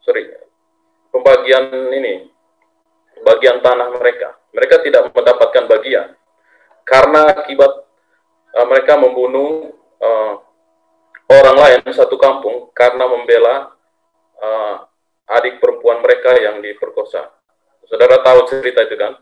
Sorry, 0.02 0.28
pembagian 1.14 1.70
ini, 1.94 2.28
bagian 3.22 3.62
tanah 3.64 3.88
mereka. 3.96 4.36
Mereka 4.52 4.84
tidak 4.84 5.14
mendapatkan 5.16 5.64
bagian 5.70 6.12
karena 6.84 7.24
akibat 7.40 7.88
uh, 8.52 8.68
mereka 8.68 9.00
membunuh 9.00 9.72
uh, 10.04 10.34
orang 11.32 11.56
lain 11.56 11.80
satu 11.96 12.20
kampung 12.20 12.68
karena 12.76 13.08
membela 13.08 13.72
uh, 14.44 14.91
adik 15.32 15.64
perempuan 15.64 16.04
mereka 16.04 16.36
yang 16.36 16.60
diperkosa. 16.60 17.32
Saudara 17.88 18.20
tahu 18.24 18.40
cerita 18.48 18.84
itu 18.84 18.96
kan? 19.00 19.16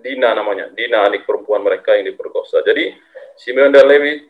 Dina 0.00 0.32
namanya, 0.32 0.72
Dina 0.72 1.04
adik 1.04 1.28
perempuan 1.28 1.60
mereka 1.60 1.92
yang 1.96 2.08
diperkosa. 2.08 2.64
Jadi 2.64 2.96
Simeon 3.36 3.72
dan 3.72 3.88
Lewi 3.88 4.24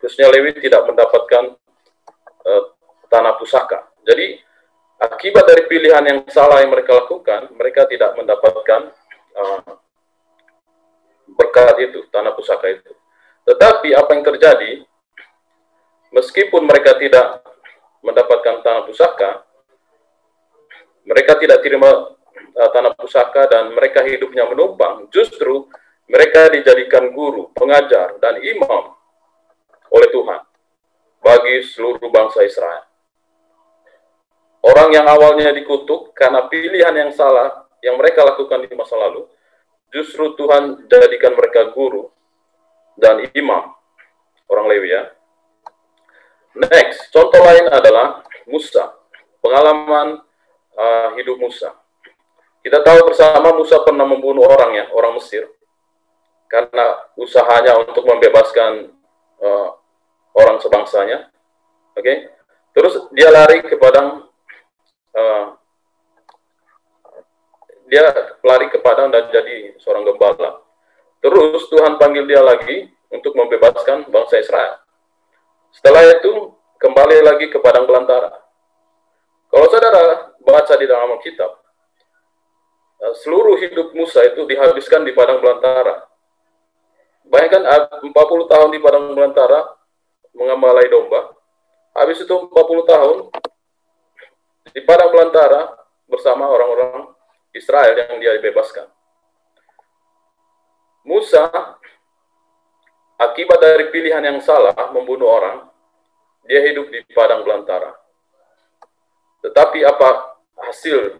khususnya 0.00 0.30
Lewi 0.32 0.56
tidak 0.56 0.86
mendapatkan 0.88 1.58
uh, 2.44 2.62
tanah 3.10 3.34
pusaka. 3.36 3.88
Jadi 4.06 4.40
akibat 5.00 5.44
dari 5.44 5.64
pilihan 5.68 6.04
yang 6.06 6.18
salah 6.30 6.62
yang 6.64 6.72
mereka 6.72 6.96
lakukan, 6.96 7.52
mereka 7.52 7.84
tidak 7.90 8.16
mendapatkan 8.16 8.94
uh, 9.36 9.60
berkat 11.36 11.76
itu, 11.84 12.08
tanah 12.08 12.32
pusaka 12.32 12.72
itu. 12.72 12.92
Tetapi 13.44 13.92
apa 13.96 14.10
yang 14.16 14.24
terjadi, 14.24 14.72
meskipun 16.12 16.64
mereka 16.64 16.96
tidak 16.96 17.44
mendapatkan 18.04 18.62
tanah 18.62 18.82
pusaka, 18.86 19.42
mereka 21.08 21.40
tidak 21.40 21.64
terima 21.64 22.14
uh, 22.34 22.70
tanah 22.70 22.92
pusaka 22.94 23.48
dan 23.48 23.72
mereka 23.72 24.04
hidupnya 24.04 24.44
menumpang, 24.46 25.08
justru 25.08 25.66
mereka 26.08 26.48
dijadikan 26.48 27.12
guru, 27.12 27.52
pengajar, 27.52 28.16
dan 28.20 28.40
imam 28.40 28.96
oleh 29.92 30.08
Tuhan 30.12 30.40
bagi 31.20 31.54
seluruh 31.64 32.08
bangsa 32.08 32.44
Israel. 32.44 32.84
Orang 34.64 34.90
yang 34.92 35.06
awalnya 35.06 35.54
dikutuk 35.54 36.12
karena 36.12 36.44
pilihan 36.50 36.92
yang 36.92 37.12
salah 37.14 37.68
yang 37.80 37.94
mereka 37.94 38.26
lakukan 38.26 38.66
di 38.66 38.74
masa 38.74 38.98
lalu, 38.98 39.24
justru 39.94 40.34
Tuhan 40.34 40.88
jadikan 40.90 41.32
mereka 41.38 41.70
guru 41.72 42.10
dan 42.98 43.22
imam, 43.32 43.70
orang 44.50 44.66
Lewi 44.66 44.92
ya. 44.92 45.17
Next, 46.56 47.12
contoh 47.12 47.40
lain 47.44 47.68
adalah 47.68 48.24
Musa, 48.48 48.96
pengalaman 49.44 50.24
uh, 50.72 51.08
hidup 51.20 51.36
Musa. 51.36 51.76
Kita 52.64 52.80
tahu 52.80 53.12
bersama 53.12 53.52
Musa 53.52 53.80
pernah 53.84 54.08
membunuh 54.08 54.48
orang 54.48 54.76
ya, 54.76 54.84
orang 54.92 55.16
Mesir, 55.16 55.46
karena 56.48 57.08
usahanya 57.14 57.76
untuk 57.80 58.08
membebaskan 58.08 58.92
uh, 59.40 59.68
orang 60.34 60.56
sebangsanya. 60.60 61.28
Oke. 61.94 62.02
Okay? 62.02 62.16
Terus 62.72 62.94
dia 63.10 63.28
lari 63.34 63.64
ke 63.64 63.74
padang 63.74 64.28
uh, 65.18 65.46
dia 67.88 68.04
lari 68.44 68.68
ke 68.68 68.78
padang 68.84 69.08
dan 69.08 69.32
jadi 69.32 69.74
seorang 69.80 70.04
gembala. 70.04 70.60
Terus 71.18 71.66
Tuhan 71.72 71.98
panggil 71.98 72.28
dia 72.28 72.44
lagi 72.44 72.86
untuk 73.10 73.34
membebaskan 73.34 74.06
bangsa 74.12 74.38
Israel. 74.38 74.78
Setelah 75.72 76.02
itu 76.18 76.54
kembali 76.78 77.16
lagi 77.24 77.46
ke 77.52 77.58
padang 77.60 77.84
belantara. 77.84 78.32
Kalau 79.48 79.66
saudara 79.72 80.32
baca 80.44 80.74
di 80.76 80.86
dalam 80.86 81.16
Alkitab, 81.16 81.50
eh, 83.04 83.14
seluruh 83.24 83.56
hidup 83.60 83.96
Musa 83.96 84.24
itu 84.28 84.44
dihabiskan 84.44 85.04
di 85.04 85.12
padang 85.16 85.40
belantara. 85.40 86.04
Bayangkan 87.28 87.64
40 88.00 88.12
tahun 88.48 88.68
di 88.72 88.80
padang 88.80 89.12
belantara, 89.12 89.76
mengamalai 90.32 90.88
domba. 90.88 91.36
Habis 91.92 92.24
itu 92.24 92.32
40 92.32 92.84
tahun 92.88 93.16
di 94.72 94.80
padang 94.84 95.12
belantara 95.12 95.76
bersama 96.08 96.48
orang-orang 96.48 97.12
Israel 97.52 97.94
yang 97.96 98.20
dia 98.20 98.40
bebaskan. 98.40 98.88
Musa 101.08 101.48
akibat 103.18 103.58
dari 103.58 103.90
pilihan 103.90 104.22
yang 104.22 104.38
salah 104.38 104.74
membunuh 104.94 105.26
orang, 105.26 105.66
dia 106.46 106.62
hidup 106.70 106.86
di 106.88 107.02
padang 107.10 107.42
belantara. 107.42 107.92
Tetapi 109.42 109.82
apa 109.82 110.38
hasil 110.62 111.18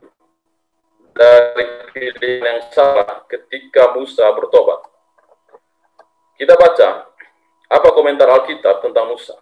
dari 1.13 1.67
pilihan 1.91 2.43
yang 2.47 2.61
salah 2.71 3.27
ketika 3.27 3.93
Musa 3.99 4.31
bertobat? 4.33 4.87
Kita 6.39 6.55
baca 6.55 7.11
apa 7.69 7.89
komentar 7.91 8.31
Alkitab 8.31 8.81
tentang 8.87 9.11
Musa? 9.11 9.35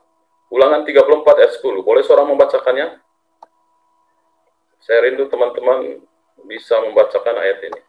Ulangan 0.49 0.83
34 0.89 1.41
ayat 1.43 1.53
10. 1.61 1.85
Boleh 1.85 2.03
seorang 2.03 2.33
membacakannya? 2.33 3.05
Saya 4.81 5.03
rindu 5.05 5.27
teman-teman 5.29 6.01
bisa 6.47 6.79
membacakan 6.81 7.37
ayat 7.43 7.59
ini. 7.69 7.81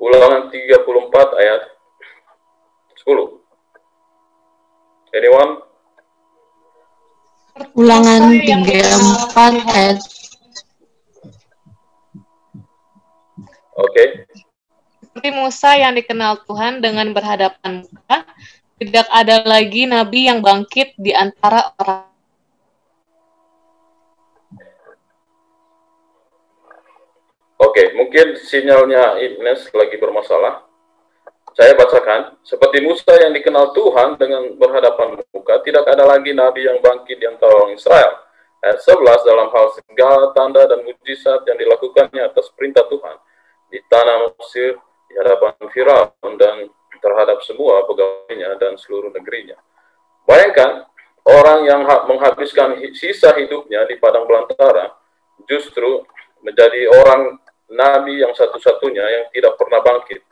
Ulangan 0.00 0.52
34 0.52 1.40
ayat 1.40 1.79
10. 3.06 3.40
Anyone? 5.16 5.52
Ulangan 7.76 8.30
34 8.30 9.74
ayat 9.74 9.98
Oke. 13.80 13.96
Okay. 13.96 14.08
Seperti 15.00 15.28
Musa 15.32 15.74
yang 15.74 15.96
dikenal 15.96 16.44
Tuhan 16.44 16.84
dengan 16.84 17.10
berhadapan 17.16 17.82
muka, 17.82 18.28
tidak 18.78 19.06
ada 19.10 19.42
lagi 19.44 19.88
nabi 19.88 20.28
yang 20.28 20.44
bangkit 20.44 20.94
di 21.00 21.12
antara 21.16 21.72
orang. 21.80 22.08
Oke, 27.60 27.92
mungkin 27.92 28.40
sinyalnya 28.40 29.20
Ines 29.20 29.68
lagi 29.76 30.00
bermasalah. 30.00 30.69
Saya 31.58 31.74
bacakan, 31.74 32.38
seperti 32.46 32.78
Musa 32.78 33.10
yang 33.18 33.34
dikenal 33.34 33.74
Tuhan 33.74 34.14
dengan 34.14 34.54
berhadapan 34.54 35.18
muka, 35.34 35.58
tidak 35.66 35.82
ada 35.90 36.06
lagi 36.06 36.30
nabi 36.30 36.62
yang 36.62 36.78
bangkit 36.78 37.18
antara 37.26 37.50
orang 37.58 37.74
Israel. 37.74 38.22
Ayat 38.62 38.78
11 38.86 39.26
dalam 39.26 39.48
hal 39.50 39.66
segala 39.74 40.30
tanda 40.36 40.62
dan 40.68 40.84
mujizat 40.86 41.42
yang 41.48 41.58
dilakukannya 41.58 42.22
atas 42.22 42.52
perintah 42.54 42.86
Tuhan 42.86 43.16
di 43.72 43.80
tanah 43.88 44.30
Mesir 44.36 44.78
di 45.10 45.14
hadapan 45.18 45.56
Firaun 45.74 46.32
dan 46.38 46.70
terhadap 47.02 47.42
semua 47.42 47.82
pegawainya 47.88 48.54
dan 48.60 48.78
seluruh 48.78 49.10
negerinya. 49.10 49.56
Bayangkan 50.28 50.86
orang 51.26 51.66
yang 51.66 51.82
menghabiskan 52.06 52.78
sisa 52.94 53.34
hidupnya 53.34 53.88
di 53.90 53.98
padang 53.98 54.28
belantara 54.28 54.92
justru 55.48 56.04
menjadi 56.44 56.86
orang 56.94 57.42
nabi 57.72 58.22
yang 58.22 58.36
satu-satunya 58.36 59.02
yang 59.02 59.24
tidak 59.32 59.56
pernah 59.56 59.80
bangkit 59.80 60.29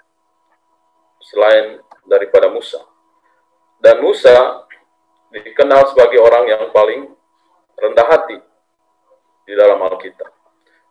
selain 1.22 1.82
daripada 2.08 2.48
Musa. 2.48 2.80
Dan 3.78 4.02
Musa 4.02 4.66
dikenal 5.30 5.92
sebagai 5.92 6.18
orang 6.18 6.44
yang 6.48 6.62
paling 6.72 7.10
rendah 7.78 8.06
hati 8.08 8.38
di 9.46 9.52
dalam 9.54 9.78
Alkitab. 9.80 10.30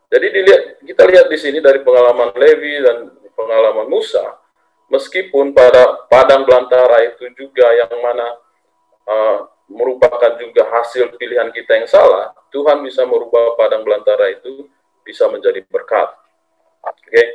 Jadi 0.07 0.27
dilihat, 0.31 0.63
kita 0.87 1.03
lihat 1.03 1.25
di 1.27 1.37
sini 1.37 1.59
dari 1.59 1.83
pengalaman 1.83 2.31
Levi 2.39 2.79
dan 2.79 3.11
pengalaman 3.35 3.91
Musa, 3.91 4.39
meskipun 4.87 5.51
pada 5.51 6.07
padang 6.07 6.47
belantara 6.47 7.03
itu 7.11 7.27
juga 7.35 7.67
yang 7.75 7.91
mana 7.99 8.27
uh, 9.03 9.39
merupakan 9.67 10.39
juga 10.39 10.63
hasil 10.79 11.11
pilihan 11.19 11.51
kita 11.51 11.83
yang 11.83 11.87
salah, 11.91 12.31
Tuhan 12.55 12.79
bisa 12.87 13.03
merubah 13.03 13.59
padang 13.59 13.83
belantara 13.83 14.31
itu 14.31 14.71
bisa 15.03 15.27
menjadi 15.27 15.59
berkat. 15.67 16.07
Oke. 16.87 17.03
Okay? 17.11 17.25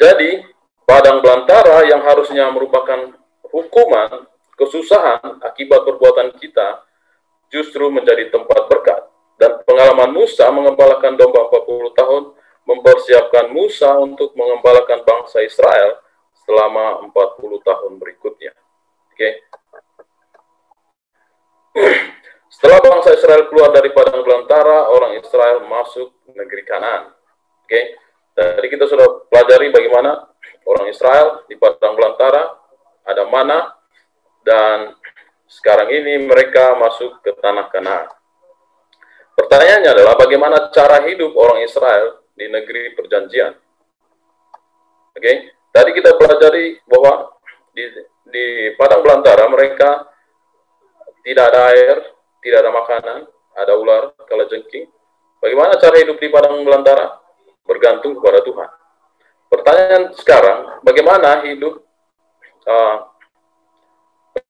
Jadi, 0.00 0.40
padang 0.88 1.20
belantara 1.20 1.84
yang 1.84 2.00
harusnya 2.00 2.48
merupakan 2.48 3.12
hukuman, 3.52 4.24
kesusahan 4.56 5.44
akibat 5.44 5.84
perbuatan 5.84 6.32
kita 6.40 6.88
justru 7.52 7.92
menjadi 7.92 8.32
tempat 8.32 8.64
berkat. 8.64 9.04
Dan 9.36 9.60
pengalaman 9.68 10.16
Musa 10.16 10.48
mengembalakan 10.48 11.20
domba 11.20 11.52
40 11.52 11.92
tahun 11.96 12.22
mempersiapkan 12.64 13.52
Musa 13.52 13.92
untuk 14.00 14.32
mengembalakan 14.36 15.04
bangsa 15.04 15.44
Israel 15.44 16.00
selama 16.44 17.04
40 17.08 17.60
tahun 17.60 17.92
berikutnya. 18.00 18.52
Oke. 19.12 19.16
Okay. 19.16 19.32
Setelah 22.52 22.82
bangsa 22.84 23.16
Israel 23.16 23.48
keluar 23.48 23.72
dari 23.72 23.92
padang 23.94 24.24
belantara, 24.26 24.92
orang 24.92 25.16
Israel 25.20 25.64
masuk 25.68 26.12
negeri 26.32 26.62
Kanaan. 26.68 27.12
Oke. 27.64 27.68
Okay. 27.68 27.84
Tadi 28.34 28.68
kita 28.70 28.86
sudah 28.86 29.26
pelajari 29.28 29.68
bagaimana 29.74 30.30
orang 30.64 30.86
Israel 30.88 31.44
di 31.50 31.58
padang 31.58 31.98
belantara 31.98 32.56
ada 33.04 33.24
mana 33.26 33.74
dan 34.46 34.94
sekarang 35.50 35.90
ini 35.90 36.24
mereka 36.24 36.78
masuk 36.78 37.20
ke 37.26 37.34
tanah 37.36 37.66
Kanaan. 37.68 38.08
Pertanyaannya 39.34 39.90
adalah 39.90 40.14
bagaimana 40.14 40.70
cara 40.70 41.02
hidup 41.10 41.34
orang 41.34 41.64
Israel 41.64 42.22
di 42.36 42.46
negeri 42.46 42.94
perjanjian. 42.94 43.52
Oke, 45.10 45.20
okay? 45.20 45.36
tadi 45.74 45.90
kita 45.92 46.14
pelajari 46.14 46.78
bahwa 46.86 47.34
di, 47.74 47.84
di 48.30 48.46
padang 48.78 49.02
belantara 49.04 49.44
mereka 49.50 50.06
tidak 51.26 51.50
ada 51.52 51.60
air, 51.74 51.96
tidak 52.40 52.58
ada 52.64 52.70
makanan, 52.72 53.18
ada 53.58 53.72
ular, 53.76 54.02
kalajengking. 54.24 54.88
Bagaimana 55.40 55.76
cara 55.76 55.96
hidup 56.00 56.16
di 56.20 56.28
padang 56.32 56.60
belantara? 56.64 57.19
Bergantung 57.70 58.18
kepada 58.18 58.42
Tuhan. 58.42 58.70
Pertanyaan 59.46 60.04
sekarang, 60.18 60.82
bagaimana 60.82 61.46
hidup 61.46 61.78
uh, 62.66 62.96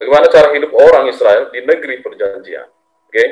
bagaimana 0.01 0.27
cara 0.33 0.49
hidup 0.57 0.73
orang 0.73 1.05
Israel 1.13 1.53
di 1.53 1.61
negeri 1.61 2.01
perjanjian? 2.01 2.69
Oke. 3.09 3.13
Okay? 3.13 3.29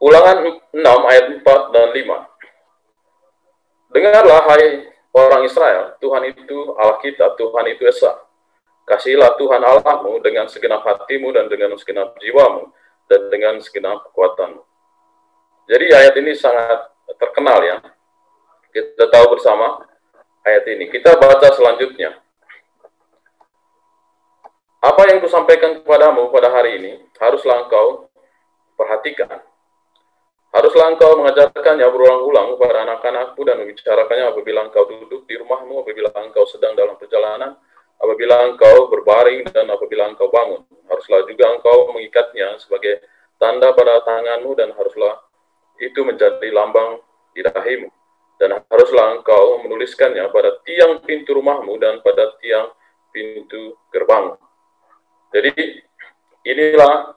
Ulangan 0.00 0.44
6 0.72 0.84
ayat 0.84 1.24
4 1.40 1.72
dan 1.72 1.88
5. 1.92 3.96
Dengarlah 3.96 4.44
hai 4.52 4.92
orang 5.16 5.48
Israel, 5.48 5.96
Tuhan 5.96 6.22
itu 6.28 6.76
Allah 6.76 7.00
kita, 7.00 7.32
Tuhan 7.40 7.64
itu 7.72 7.88
Esa. 7.88 8.12
Kasihilah 8.84 9.40
Tuhan 9.40 9.64
Allahmu 9.64 10.20
dengan 10.20 10.44
segenap 10.46 10.84
hatimu 10.84 11.32
dan 11.32 11.48
dengan 11.48 11.72
segenap 11.80 12.14
jiwamu 12.20 12.70
dan 13.08 13.20
dengan 13.32 13.56
segenap 13.58 14.04
kekuatanmu. 14.12 14.62
Jadi 15.66 15.86
ayat 15.90 16.14
ini 16.20 16.36
sangat 16.38 16.92
terkenal 17.18 17.58
ya. 17.64 17.76
Kita 18.76 19.08
tahu 19.08 19.32
bersama 19.32 19.80
ayat 20.44 20.68
ini. 20.68 20.92
Kita 20.92 21.16
baca 21.16 21.48
selanjutnya. 21.56 22.20
Apa 24.84 25.08
yang 25.08 25.24
kusampaikan 25.24 25.80
kepadamu 25.80 26.28
pada 26.28 26.52
hari 26.52 26.76
ini, 26.76 26.92
haruslah 27.16 27.64
engkau 27.64 28.12
perhatikan 28.76 29.40
Haruslah 30.56 30.88
engkau 30.88 31.20
mengajarkannya 31.20 31.84
berulang-ulang 31.84 32.56
kepada 32.56 32.88
anak-anakmu 32.88 33.40
dan 33.44 33.60
membicarakannya 33.60 34.32
apabila 34.32 34.64
engkau 34.64 34.88
duduk 34.88 35.28
di 35.28 35.36
rumahmu, 35.36 35.84
apabila 35.84 36.08
engkau 36.16 36.48
sedang 36.48 36.72
dalam 36.72 36.96
perjalanan, 36.96 37.60
apabila 38.00 38.48
engkau 38.48 38.88
berbaring 38.88 39.44
dan 39.52 39.68
apabila 39.68 40.08
engkau 40.08 40.32
bangun. 40.32 40.64
Haruslah 40.88 41.28
juga 41.28 41.52
engkau 41.60 41.92
mengikatnya 41.92 42.56
sebagai 42.56 43.04
tanda 43.36 43.76
pada 43.76 44.00
tanganmu 44.00 44.56
dan 44.56 44.72
haruslah 44.72 45.28
itu 45.76 46.00
menjadi 46.00 46.48
lambang 46.48 47.04
di 47.36 47.44
dahimu. 47.44 47.92
Dan 48.36 48.60
haruslah 48.68 49.16
engkau 49.16 49.64
menuliskannya 49.64 50.28
pada 50.28 50.60
tiang 50.64 51.00
pintu 51.00 51.40
rumahmu 51.40 51.80
dan 51.80 52.04
pada 52.04 52.36
tiang 52.36 52.68
pintu 53.08 53.80
gerbang. 53.88 54.36
Jadi 55.32 55.52
inilah 56.44 57.16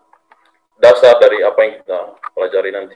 dasar 0.80 1.20
dari 1.20 1.44
apa 1.44 1.60
yang 1.68 1.74
kita 1.84 2.00
pelajari 2.32 2.72
nanti. 2.72 2.96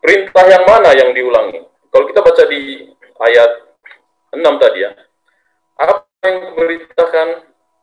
Perintah 0.00 0.44
yang 0.48 0.64
mana 0.64 0.90
yang 0.96 1.10
diulangi? 1.12 1.60
Kalau 1.90 2.04
kita 2.08 2.22
baca 2.22 2.44
di 2.46 2.88
ayat 3.20 3.50
6 4.32 4.62
tadi 4.62 4.78
ya, 4.86 4.90
apa 5.76 6.06
yang 6.24 6.54
diberitakan 6.56 7.28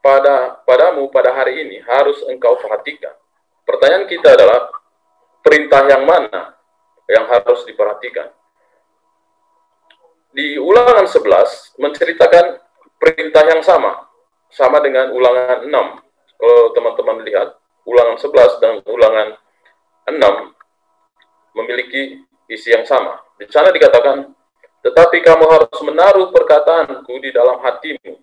pada 0.01 0.63
padamu 0.63 1.11
pada 1.13 1.35
hari 1.35 1.67
ini 1.67 1.83
harus 1.83 2.23
engkau 2.31 2.57
perhatikan. 2.57 3.13
Pertanyaan 3.67 4.07
kita 4.07 4.33
adalah 4.33 4.71
perintah 5.43 5.83
yang 5.91 6.07
mana 6.07 6.56
yang 7.07 7.25
harus 7.27 7.63
diperhatikan? 7.65 8.29
Di 10.31 10.59
ulangan 10.61 11.07
11 11.07 11.79
menceritakan 11.81 12.61
perintah 13.01 13.43
yang 13.47 13.63
sama, 13.65 14.05
sama 14.53 14.77
dengan 14.83 15.09
ulangan 15.15 15.65
6. 15.65 15.71
Kalau 16.37 16.59
teman-teman 16.77 17.25
lihat, 17.25 17.57
ulangan 17.87 18.17
11 18.19 18.61
dan 18.61 18.73
ulangan 18.85 19.27
6 20.05 20.53
memiliki 21.57 22.21
isi 22.51 22.69
yang 22.69 22.85
sama. 22.85 23.17
Di 23.39 23.49
sana 23.49 23.73
dikatakan, 23.73 24.29
tetapi 24.85 25.17
kamu 25.25 25.45
harus 25.49 25.79
menaruh 25.81 26.29
perkataanku 26.29 27.13
di 27.19 27.33
dalam 27.33 27.57
hatimu. 27.59 28.13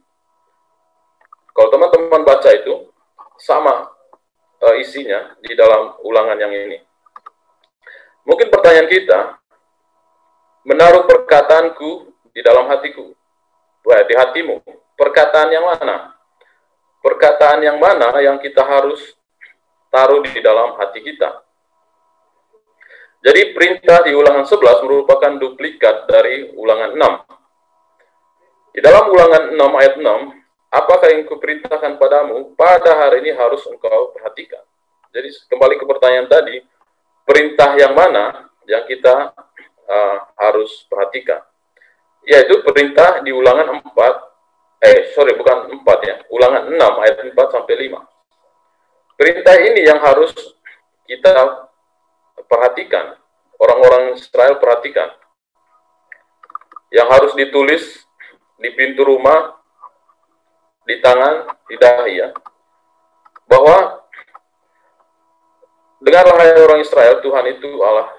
Kalau 1.54 1.68
teman-teman 1.70 2.22
baca 2.22 2.50
itu, 2.50 2.88
sama 3.38 3.90
uh, 4.62 4.74
isinya 4.78 5.34
di 5.42 5.52
dalam 5.54 5.98
ulangan 6.06 6.38
yang 6.38 6.50
ini. 6.50 6.78
Mungkin 8.24 8.48
pertanyaan 8.48 8.88
kita, 8.88 9.36
menaruh 10.64 11.04
perkataanku 11.04 12.08
di 12.32 12.40
dalam 12.40 12.66
hatiku, 12.72 13.12
di 13.84 14.14
hatimu, 14.16 14.64
perkataan 14.96 15.52
yang 15.52 15.68
mana? 15.68 16.16
Perkataan 17.04 17.60
yang 17.60 17.76
mana 17.76 18.08
yang 18.24 18.40
kita 18.40 18.64
harus 18.64 19.12
taruh 19.92 20.24
di 20.24 20.40
dalam 20.40 20.72
hati 20.80 21.04
kita? 21.04 21.44
Jadi 23.24 23.56
perintah 23.56 24.04
di 24.04 24.12
ulangan 24.12 24.44
11 24.44 24.84
merupakan 24.84 25.32
duplikat 25.40 26.04
dari 26.08 26.52
ulangan 26.56 26.92
6. 26.92 28.76
Di 28.76 28.80
dalam 28.84 29.08
ulangan 29.08 29.52
6 29.52 29.80
ayat 29.80 29.94
6, 30.00 30.04
apakah 30.68 31.08
yang 31.08 31.24
kuperintahkan 31.24 31.96
padamu 31.96 32.52
pada 32.52 33.04
hari 33.04 33.24
ini 33.24 33.32
harus 33.32 33.64
engkau 33.64 34.12
perhatikan. 34.12 34.60
Jadi 35.14 35.30
kembali 35.46 35.78
ke 35.78 35.84
pertanyaan 35.86 36.28
tadi, 36.28 36.58
perintah 37.24 37.74
yang 37.80 37.96
mana 37.96 38.48
yang 38.68 38.84
kita 38.84 39.32
uh, 39.88 40.18
harus 40.38 40.84
perhatikan? 40.86 41.40
Yaitu 42.24 42.64
perintah 42.64 43.20
di 43.20 43.32
ulangan 43.32 43.84
4, 43.84 44.84
eh 44.84 45.12
sorry 45.12 45.36
bukan 45.36 45.68
4 45.84 46.08
ya, 46.08 46.16
ulangan 46.32 46.62
6 46.72 47.04
ayat 47.04 47.16
4 47.32 47.54
sampai 47.56 47.74
5. 47.88 48.00
Perintah 49.14 49.54
ini 49.60 49.80
yang 49.84 50.00
harus 50.00 50.32
kita 51.04 51.68
perhatikan, 52.48 53.14
orang-orang 53.60 54.16
Israel 54.16 54.56
perhatikan. 54.58 55.12
Yang 56.94 57.08
harus 57.10 57.32
ditulis 57.34 57.84
di 58.58 58.70
pintu 58.72 59.02
rumah, 59.02 59.58
di 60.86 61.00
tangan, 61.00 61.52
di 61.66 61.76
dahi 61.76 62.12
ya. 62.22 62.28
Bahwa 63.44 64.03
dengarlah 66.04 66.36
hai 66.36 66.52
orang 66.60 66.80
Israel, 66.84 67.18
Tuhan 67.24 67.44
itu 67.56 67.68
Allah 67.80 68.12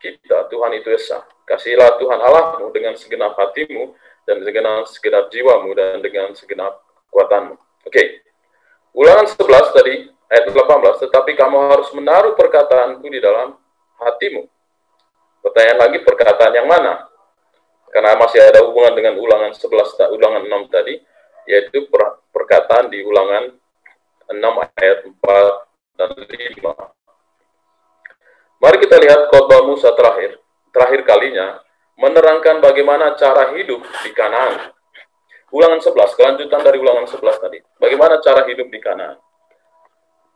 kita, 0.00 0.48
Tuhan 0.52 0.72
itu 0.76 0.88
Esa. 0.92 1.24
Kasihlah 1.48 1.98
Tuhan 1.98 2.20
Allahmu 2.20 2.70
dengan 2.70 2.94
segenap 2.94 3.34
hatimu 3.34 3.96
dan 4.28 4.44
dengan 4.44 4.86
segenap 4.86 5.32
jiwamu 5.32 5.74
dan 5.74 5.98
dengan 5.98 6.30
segenap 6.36 6.84
kekuatanmu. 7.10 7.58
Oke. 7.58 7.90
Okay. 7.90 8.06
Ulangan 8.94 9.26
11 9.26 9.76
tadi 9.76 9.94
ayat 10.30 10.44
18, 10.50 11.06
tetapi 11.06 11.32
kamu 11.34 11.56
harus 11.74 11.90
menaruh 11.94 12.34
perkataanku 12.38 13.06
di 13.06 13.18
dalam 13.18 13.54
hatimu. 13.98 14.46
Pertanyaan 15.40 15.78
lagi 15.88 15.98
perkataan 16.06 16.52
yang 16.54 16.68
mana? 16.68 17.06
Karena 17.90 18.14
masih 18.14 18.38
ada 18.38 18.62
hubungan 18.62 18.94
dengan 18.94 19.18
ulangan 19.18 19.50
11, 19.50 20.14
ulangan 20.14 20.42
6 20.46 20.74
tadi, 20.74 20.94
yaitu 21.50 21.90
per, 21.90 22.22
perkataan 22.30 22.86
di 22.90 23.02
ulangan 23.02 23.50
6 24.30 24.38
ayat 24.78 24.98
4 25.02 25.98
dan 25.98 26.10
5. 26.14 26.99
Mari 28.60 28.76
kita 28.76 29.00
lihat 29.00 29.32
khotbah 29.32 29.64
Musa 29.64 29.88
terakhir. 29.96 30.36
Terakhir 30.68 31.00
kalinya, 31.08 31.64
menerangkan 31.96 32.60
bagaimana 32.60 33.16
cara 33.16 33.56
hidup 33.56 33.80
di 34.04 34.10
Kanaan. 34.12 34.76
Ulangan 35.50 35.80
11, 35.80 36.14
kelanjutan 36.14 36.60
dari 36.62 36.78
ulangan 36.78 37.08
11 37.08 37.40
tadi. 37.40 37.58
Bagaimana 37.80 38.20
cara 38.20 38.44
hidup 38.44 38.68
di 38.68 38.78
Kanaan. 38.78 39.16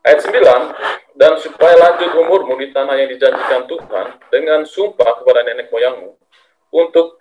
Ayat 0.04 0.20
9, 0.24 1.16
dan 1.20 1.36
supaya 1.36 1.76
lanjut 1.76 2.16
umurmu 2.16 2.56
di 2.60 2.72
tanah 2.72 2.96
yang 2.96 3.08
dijanjikan 3.12 3.68
Tuhan 3.68 4.06
dengan 4.32 4.60
sumpah 4.66 5.20
kepada 5.20 5.44
nenek 5.46 5.68
moyangmu 5.68 6.16
untuk 6.74 7.20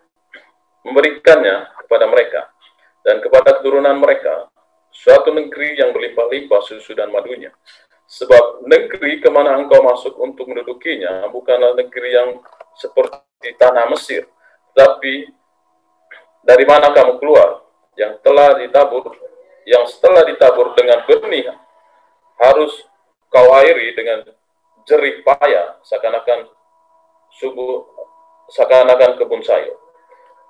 memberikannya 0.84 1.68
kepada 1.86 2.06
mereka 2.12 2.42
dan 3.08 3.24
kepada 3.24 3.60
keturunan 3.60 3.96
mereka 4.00 4.52
suatu 4.92 5.32
negeri 5.32 5.80
yang 5.80 5.96
berlimpah-limpah 5.96 6.62
susu 6.66 6.92
dan 6.98 7.14
madunya. 7.14 7.54
Sebab 8.14 8.70
negeri 8.70 9.18
ke 9.18 9.30
mana 9.34 9.58
engkau 9.58 9.82
masuk 9.82 10.14
untuk 10.22 10.46
mendudukinya 10.46 11.26
bukanlah 11.34 11.74
negeri 11.74 12.14
yang 12.14 12.30
seperti 12.78 13.58
tanah 13.58 13.90
Mesir, 13.90 14.30
tapi 14.78 15.34
dari 16.46 16.66
mana 16.70 16.94
kamu 16.94 17.18
keluar 17.18 17.66
yang 17.98 18.22
telah 18.22 18.54
ditabur, 18.62 19.18
yang 19.66 19.90
setelah 19.90 20.30
ditabur 20.30 20.78
dengan 20.78 21.02
benih 21.10 21.58
harus 22.38 22.86
kau 23.34 23.50
airi 23.66 23.98
dengan 23.98 24.30
jerih 24.86 25.26
payah 25.26 25.82
seakan-akan 25.82 26.54
subuh 27.42 27.82
seakan-akan 28.54 29.18
kebun 29.18 29.42
sayur. 29.42 29.74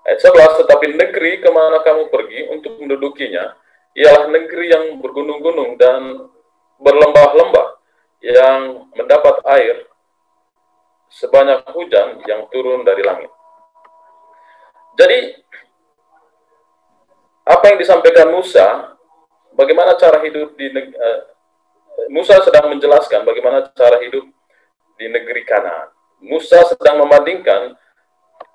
Ayat 0.04 0.19
11, 0.19 0.67
tetapi 0.67 0.99
negeri 0.99 1.39
ke 1.39 1.47
mana 1.47 1.80
kamu 1.80 2.12
pergi 2.12 2.52
untuk 2.52 2.76
mendudukinya, 2.76 3.56
ialah 3.95 4.28
negeri 4.28 4.67
yang 4.67 4.99
bergunung-gunung 4.99 5.80
dan 5.80 6.28
berlembah-lembah, 6.84 7.67
yang 8.24 8.88
mendapat 8.96 9.36
air 9.52 9.84
sebanyak 11.12 11.67
hujan 11.76 12.24
yang 12.24 12.48
turun 12.50 12.88
dari 12.88 13.04
langit. 13.04 13.30
Jadi, 14.96 15.36
apa 17.43 17.63
yang 17.69 17.78
disampaikan 17.78 18.32
Musa, 18.32 18.96
bagaimana 19.52 20.00
cara 20.00 20.24
hidup 20.24 20.56
di 20.56 20.72
uh, 20.72 21.22
Musa 22.10 22.41
sedang 22.41 22.72
menjelaskan 22.74 23.22
bagaimana 23.28 23.69
cara 23.76 24.02
hidup 24.02 24.26
di 24.98 25.06
negeri 25.12 25.43
Kanaan. 25.46 25.93
Musa 26.24 26.63
sedang 26.72 27.04
membandingkan 27.04 27.76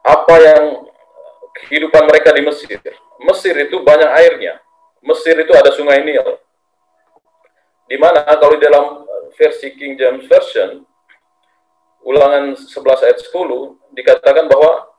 apa 0.03 0.35
yang 0.41 0.89
kehidupan 1.63 2.09
mereka 2.09 2.33
di 2.33 2.43
Mesir. 2.43 2.81
Mesir 3.21 3.55
itu 3.61 3.77
banyak 3.85 4.09
airnya. 4.09 4.59
Mesir 5.05 5.37
itu 5.37 5.53
ada 5.53 5.71
sungai 5.71 6.01
Nil. 6.03 6.41
Di 7.89 7.97
mana 7.97 8.21
kalau 8.21 8.53
di 8.53 8.61
dalam 8.61 9.09
versi 9.33 9.73
King 9.73 9.97
James 9.97 10.29
Version, 10.29 10.85
ulangan 12.05 12.53
11 12.53 13.05
ayat 13.09 13.19
10, 13.25 13.97
dikatakan 13.97 14.45
bahwa 14.45 14.93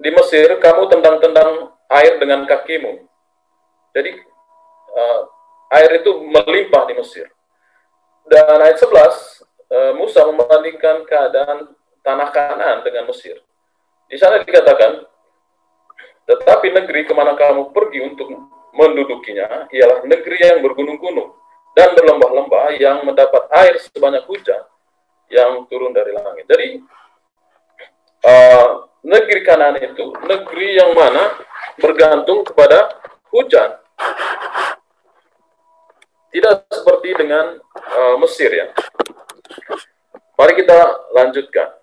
di 0.00 0.08
Mesir 0.08 0.56
kamu 0.56 0.88
tendang-tendang 0.88 1.68
air 1.92 2.16
dengan 2.16 2.48
kakimu. 2.48 3.04
Jadi 3.92 4.10
uh, 4.96 5.20
air 5.76 6.00
itu 6.00 6.10
melimpah 6.16 6.88
di 6.88 6.96
Mesir. 6.96 7.28
Dan 8.28 8.60
ayat 8.60 8.76
11, 8.80 8.88
uh, 8.88 9.08
eh, 9.68 9.92
Musa 9.96 10.20
membandingkan 10.28 11.04
keadaan 11.08 11.72
tanah 12.04 12.28
Kanaan 12.32 12.84
dengan 12.84 13.08
Mesir. 13.08 13.40
Di 14.08 14.16
sana 14.16 14.40
dikatakan, 14.40 15.04
tetapi 16.28 16.72
negeri 16.72 17.08
ke 17.08 17.12
mana 17.16 17.36
kamu 17.36 17.72
pergi 17.72 18.00
untuk 18.04 18.28
mendudukinya 18.76 19.68
ialah 19.72 20.04
negeri 20.04 20.36
yang 20.44 20.60
bergunung-gunung 20.60 21.32
dan 21.78 21.94
berlembah-lembah 21.94 22.74
yang 22.74 23.06
mendapat 23.06 23.46
air 23.54 23.78
sebanyak 23.78 24.26
hujan 24.26 24.66
yang 25.30 25.62
turun 25.70 25.94
dari 25.94 26.10
langit. 26.10 26.42
Jadi 26.50 26.82
uh, 28.26 28.90
negeri 29.06 29.46
Kanaan 29.46 29.78
itu 29.78 30.10
negeri 30.26 30.74
yang 30.74 30.90
mana 30.98 31.38
bergantung 31.78 32.42
kepada 32.42 32.98
hujan. 33.30 33.78
Tidak 36.34 36.66
seperti 36.66 37.14
dengan 37.14 37.62
uh, 37.62 38.16
Mesir 38.26 38.50
ya. 38.50 38.74
Mari 40.34 40.58
kita 40.58 40.78
lanjutkan. 41.14 41.78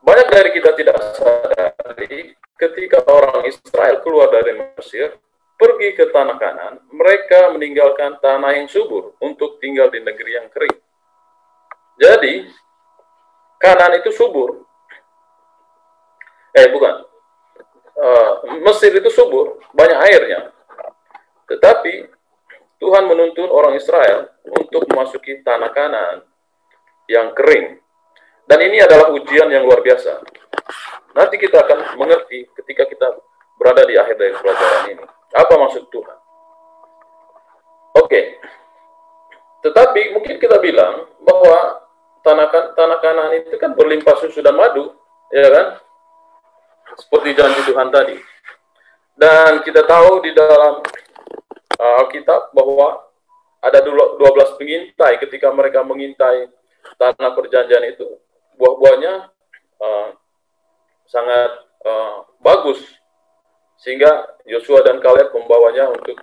Banyak 0.00 0.28
dari 0.30 0.50
kita 0.54 0.70
tidak 0.78 0.96
sadari 1.18 2.38
ketika 2.54 3.02
orang 3.10 3.44
Israel 3.50 3.98
keluar 4.00 4.30
dari 4.30 4.56
Mesir, 4.56 5.18
pergi 5.60 5.92
ke 5.92 6.08
tanah 6.08 6.40
kanan, 6.40 6.80
mereka 6.88 7.52
meninggalkan 7.52 8.16
tanah 8.24 8.56
yang 8.56 8.64
subur 8.64 9.12
untuk 9.20 9.60
tinggal 9.60 9.92
di 9.92 10.00
negeri 10.00 10.32
yang 10.40 10.48
kering. 10.48 10.78
Jadi, 12.00 12.48
kanan 13.60 14.00
itu 14.00 14.08
subur. 14.16 14.64
Eh, 16.56 16.66
bukan. 16.72 17.04
Uh, 18.00 18.32
Mesir 18.64 18.96
itu 18.96 19.12
subur, 19.12 19.60
banyak 19.76 20.00
airnya. 20.08 20.48
Tetapi, 21.44 22.08
Tuhan 22.80 23.04
menuntun 23.04 23.52
orang 23.52 23.76
Israel 23.76 24.32
untuk 24.48 24.88
memasuki 24.88 25.44
tanah 25.44 25.68
kanan 25.76 26.24
yang 27.04 27.36
kering. 27.36 27.76
Dan 28.48 28.58
ini 28.64 28.80
adalah 28.80 29.12
ujian 29.12 29.52
yang 29.52 29.68
luar 29.68 29.84
biasa. 29.84 30.24
Nanti 31.12 31.36
kita 31.36 31.60
akan 31.60 32.00
mengerti 32.00 32.48
ketika 32.56 32.88
kita 32.88 33.20
berada 33.60 33.84
di 33.84 34.00
akhir 34.00 34.16
dari 34.16 34.32
pelajaran 34.32 34.84
ini. 34.96 35.19
Apa 35.30 35.54
maksud 35.54 35.86
Tuhan? 35.90 36.18
Oke. 37.98 38.40
Tetapi 39.60 40.16
mungkin 40.16 40.36
kita 40.40 40.58
bilang 40.58 41.06
bahwa 41.22 41.84
tanah, 42.24 42.48
tanah 42.74 42.98
kanan 42.98 43.30
itu 43.36 43.54
kan 43.60 43.76
berlimpah 43.76 44.16
susu 44.18 44.40
dan 44.40 44.56
madu, 44.56 44.96
ya 45.30 45.46
kan? 45.52 45.66
Seperti 46.98 47.36
janji 47.38 47.60
Tuhan 47.68 47.88
tadi. 47.92 48.16
Dan 49.14 49.60
kita 49.62 49.84
tahu 49.84 50.24
di 50.24 50.32
dalam 50.32 50.80
uh, 51.76 51.94
Alkitab 52.02 52.56
bahwa 52.56 53.04
ada 53.60 53.84
12 53.84 54.16
pengintai 54.56 55.20
ketika 55.20 55.52
mereka 55.52 55.84
mengintai 55.84 56.48
tanah 56.96 57.36
perjanjian 57.36 57.84
itu, 57.92 58.08
buah-buahnya 58.56 59.28
uh, 59.76 60.08
sangat 61.04 61.50
uh, 61.84 62.24
bagus 62.40 62.80
sehingga 63.80 64.36
Yosua 64.44 64.84
dan 64.84 65.00
Kaleb 65.00 65.32
membawanya 65.32 65.88
untuk 65.88 66.20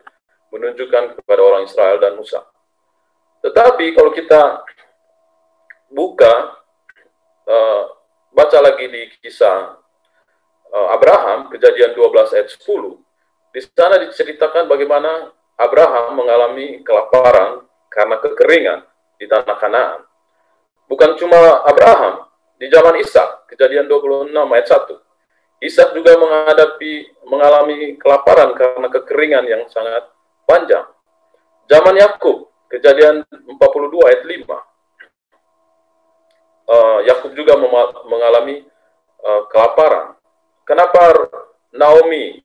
menunjukkan 0.54 1.17
kepada 1.17 1.41
orang 1.41 1.65
Israel 1.65 1.98
dan 1.98 2.13
Musa. 2.13 2.46
Tetapi 3.41 3.98
kalau 3.98 4.13
kita 4.13 4.62
buka, 5.89 6.34
uh, 7.50 7.84
baca 8.30 8.60
lagi 8.62 8.86
di 8.88 9.10
kisah 9.20 9.74
uh, 10.70 10.88
Abraham, 10.93 11.50
kejadian 11.50 11.98
12 11.98 12.38
ayat 12.38 12.48
10, 12.54 12.62
di 13.54 13.62
sana 13.65 13.98
diceritakan 14.06 14.70
bagaimana 14.70 15.34
Abraham 15.58 16.13
mengalami 16.13 16.86
kelaparan 16.86 17.65
karena 17.89 18.15
kekeringan 18.22 18.80
di 19.17 19.26
tanah 19.26 19.58
Kanaan. 19.58 20.00
Bukan 20.86 21.17
cuma 21.17 21.65
Abraham, 21.65 22.30
di 22.58 22.70
zaman 22.70 23.02
Ishak, 23.02 23.50
kejadian 23.50 23.89
26 23.89 24.34
ayat 24.34 24.67
1, 24.70 25.07
Ishak 25.58 25.98
juga 25.98 26.13
menghadapi 26.22 27.26
mengalami 27.26 27.98
kelaparan 27.98 28.54
karena 28.54 28.88
kekeringan 28.93 29.46
yang 29.50 29.65
sangat 29.74 30.06
panjang. 30.46 30.86
Zaman 31.65 31.98
Yakub, 31.98 32.54
kejadian 32.70 33.26
42 33.26 33.58
ayat 34.06 34.22
5. 34.24 34.54
Uh, 36.67 37.00
Yakub 37.10 37.32
juga 37.34 37.58
mengalami 38.06 38.62
uh, 39.26 39.43
kelaparan. 39.50 40.13
Kenapa 40.67 41.26
Naomi 41.74 42.38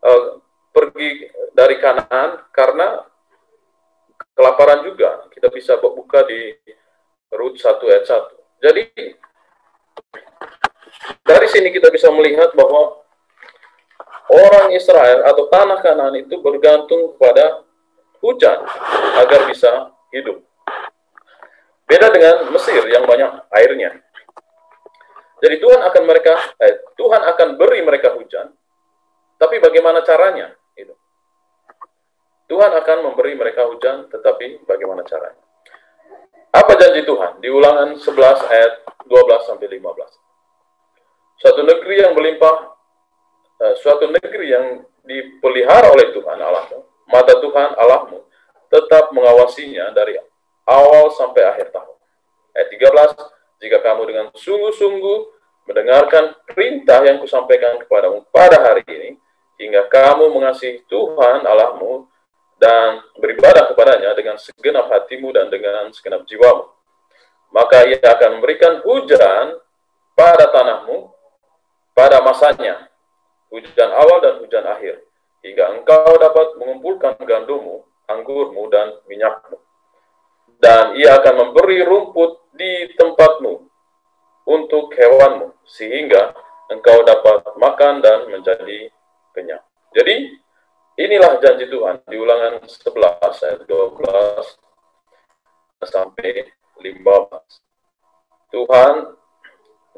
uh, 0.00 0.40
pergi 0.72 1.28
dari 1.52 1.76
Kanaan? 1.76 2.40
Karena 2.54 3.04
kelaparan 4.32 4.80
juga. 4.88 5.28
Kita 5.28 5.52
bisa 5.52 5.76
buka 5.76 6.24
di 6.24 6.56
Rut 7.36 7.60
1 7.60 7.84
ayat 7.84 8.04
1. 8.08 8.64
Jadi 8.64 8.82
dari 11.24 11.46
sini 11.48 11.72
kita 11.72 11.88
bisa 11.88 12.12
melihat 12.12 12.52
bahwa 12.52 13.00
orang 14.28 14.76
Israel 14.76 15.24
atau 15.26 15.48
tanah 15.48 15.78
kanan 15.80 16.14
itu 16.20 16.36
bergantung 16.44 17.16
kepada 17.16 17.64
hujan 18.20 18.58
agar 19.16 19.48
bisa 19.48 19.90
hidup. 20.12 20.44
Beda 21.88 22.12
dengan 22.12 22.52
Mesir 22.54 22.84
yang 22.86 23.08
banyak 23.08 23.50
airnya. 23.50 23.98
Jadi 25.40 25.56
Tuhan 25.56 25.80
akan 25.80 26.02
mereka, 26.04 26.36
eh, 26.60 26.84
Tuhan 26.94 27.22
akan 27.24 27.48
beri 27.56 27.80
mereka 27.80 28.12
hujan, 28.12 28.52
tapi 29.40 29.56
bagaimana 29.56 30.04
caranya? 30.04 30.52
Itu. 30.76 30.92
Tuhan 32.44 32.70
akan 32.76 32.98
memberi 33.08 33.34
mereka 33.40 33.64
hujan, 33.66 34.12
tetapi 34.12 34.68
bagaimana 34.68 35.00
caranya? 35.08 35.40
Apa 36.52 36.76
janji 36.76 37.08
Tuhan? 37.08 37.40
Di 37.40 37.48
ulangan 37.48 37.96
11 37.96 38.52
ayat 38.52 38.84
12 39.08 39.48
sampai 39.48 39.80
15 39.80 40.19
suatu 41.40 41.64
negeri 41.64 42.04
yang 42.04 42.12
berlimpah, 42.12 42.56
uh, 43.64 43.74
suatu 43.80 44.12
negeri 44.12 44.46
yang 44.52 44.84
dipelihara 45.08 45.88
oleh 45.90 46.12
Tuhan 46.12 46.38
Allahmu, 46.38 46.84
mata 47.08 47.32
Tuhan 47.40 47.74
Allahmu 47.80 48.20
tetap 48.70 49.10
mengawasinya 49.10 49.90
dari 49.90 50.14
awal 50.68 51.10
sampai 51.10 51.42
akhir 51.42 51.74
tahun. 51.74 51.96
Ayat 52.54 52.68
13, 53.18 53.64
jika 53.66 53.78
kamu 53.82 54.02
dengan 54.06 54.26
sungguh-sungguh 54.36 55.18
mendengarkan 55.66 56.38
perintah 56.46 57.02
yang 57.02 57.18
kusampaikan 57.18 57.82
kepadamu 57.82 58.22
pada 58.30 58.62
hari 58.62 58.86
ini, 58.86 59.18
hingga 59.60 59.90
kamu 59.90 60.32
mengasihi 60.32 60.86
Tuhan 60.88 61.44
Allahmu 61.44 62.08
dan 62.56 63.04
beribadah 63.20 63.68
kepadanya 63.72 64.16
dengan 64.16 64.40
segenap 64.40 64.88
hatimu 64.88 65.32
dan 65.32 65.52
dengan 65.52 65.92
segenap 65.92 66.24
jiwamu. 66.24 66.68
Maka 67.50 67.88
ia 67.88 68.00
akan 68.00 68.38
memberikan 68.38 68.80
hujan 68.84 69.58
pada 70.14 70.48
tanahmu 70.48 71.10
pada 72.00 72.24
masanya, 72.24 72.88
hujan 73.52 73.92
awal 73.92 74.24
dan 74.24 74.40
hujan 74.40 74.64
akhir, 74.64 75.04
hingga 75.44 75.76
engkau 75.76 76.16
dapat 76.16 76.56
mengumpulkan 76.56 77.12
gandummu, 77.20 77.84
anggurmu, 78.08 78.72
dan 78.72 78.96
minyakmu. 79.04 79.60
Dan 80.56 80.96
ia 80.96 81.20
akan 81.20 81.34
memberi 81.44 81.84
rumput 81.84 82.40
di 82.56 82.88
tempatmu 82.96 83.68
untuk 84.48 84.96
hewanmu, 84.96 85.52
sehingga 85.68 86.32
engkau 86.72 87.04
dapat 87.04 87.44
makan 87.60 88.00
dan 88.00 88.32
menjadi 88.32 88.88
kenyang. 89.36 89.60
Jadi, 89.92 90.40
inilah 90.96 91.36
janji 91.44 91.68
Tuhan 91.68 92.00
di 92.08 92.16
ulangan 92.16 92.64
11 92.64 93.44
ayat 93.44 93.60
12 93.68 94.56
sampai 95.84 96.48
15. 96.80 97.44
Tuhan, 98.56 98.94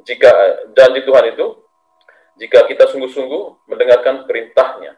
jika 0.03 0.31
janji 0.75 1.07
Tuhan 1.07 1.31
itu, 1.31 1.63
jika 2.37 2.65
kita 2.69 2.89
sungguh-sungguh 2.89 3.69
mendengarkan 3.69 4.25
perintahnya. 4.25 4.97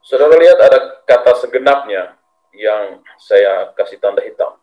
Saudara 0.00 0.38
lihat 0.38 0.58
ada 0.62 0.78
kata 1.02 1.34
segenapnya 1.42 2.14
yang 2.54 3.02
saya 3.20 3.74
kasih 3.74 3.98
tanda 3.98 4.22
hitam. 4.22 4.54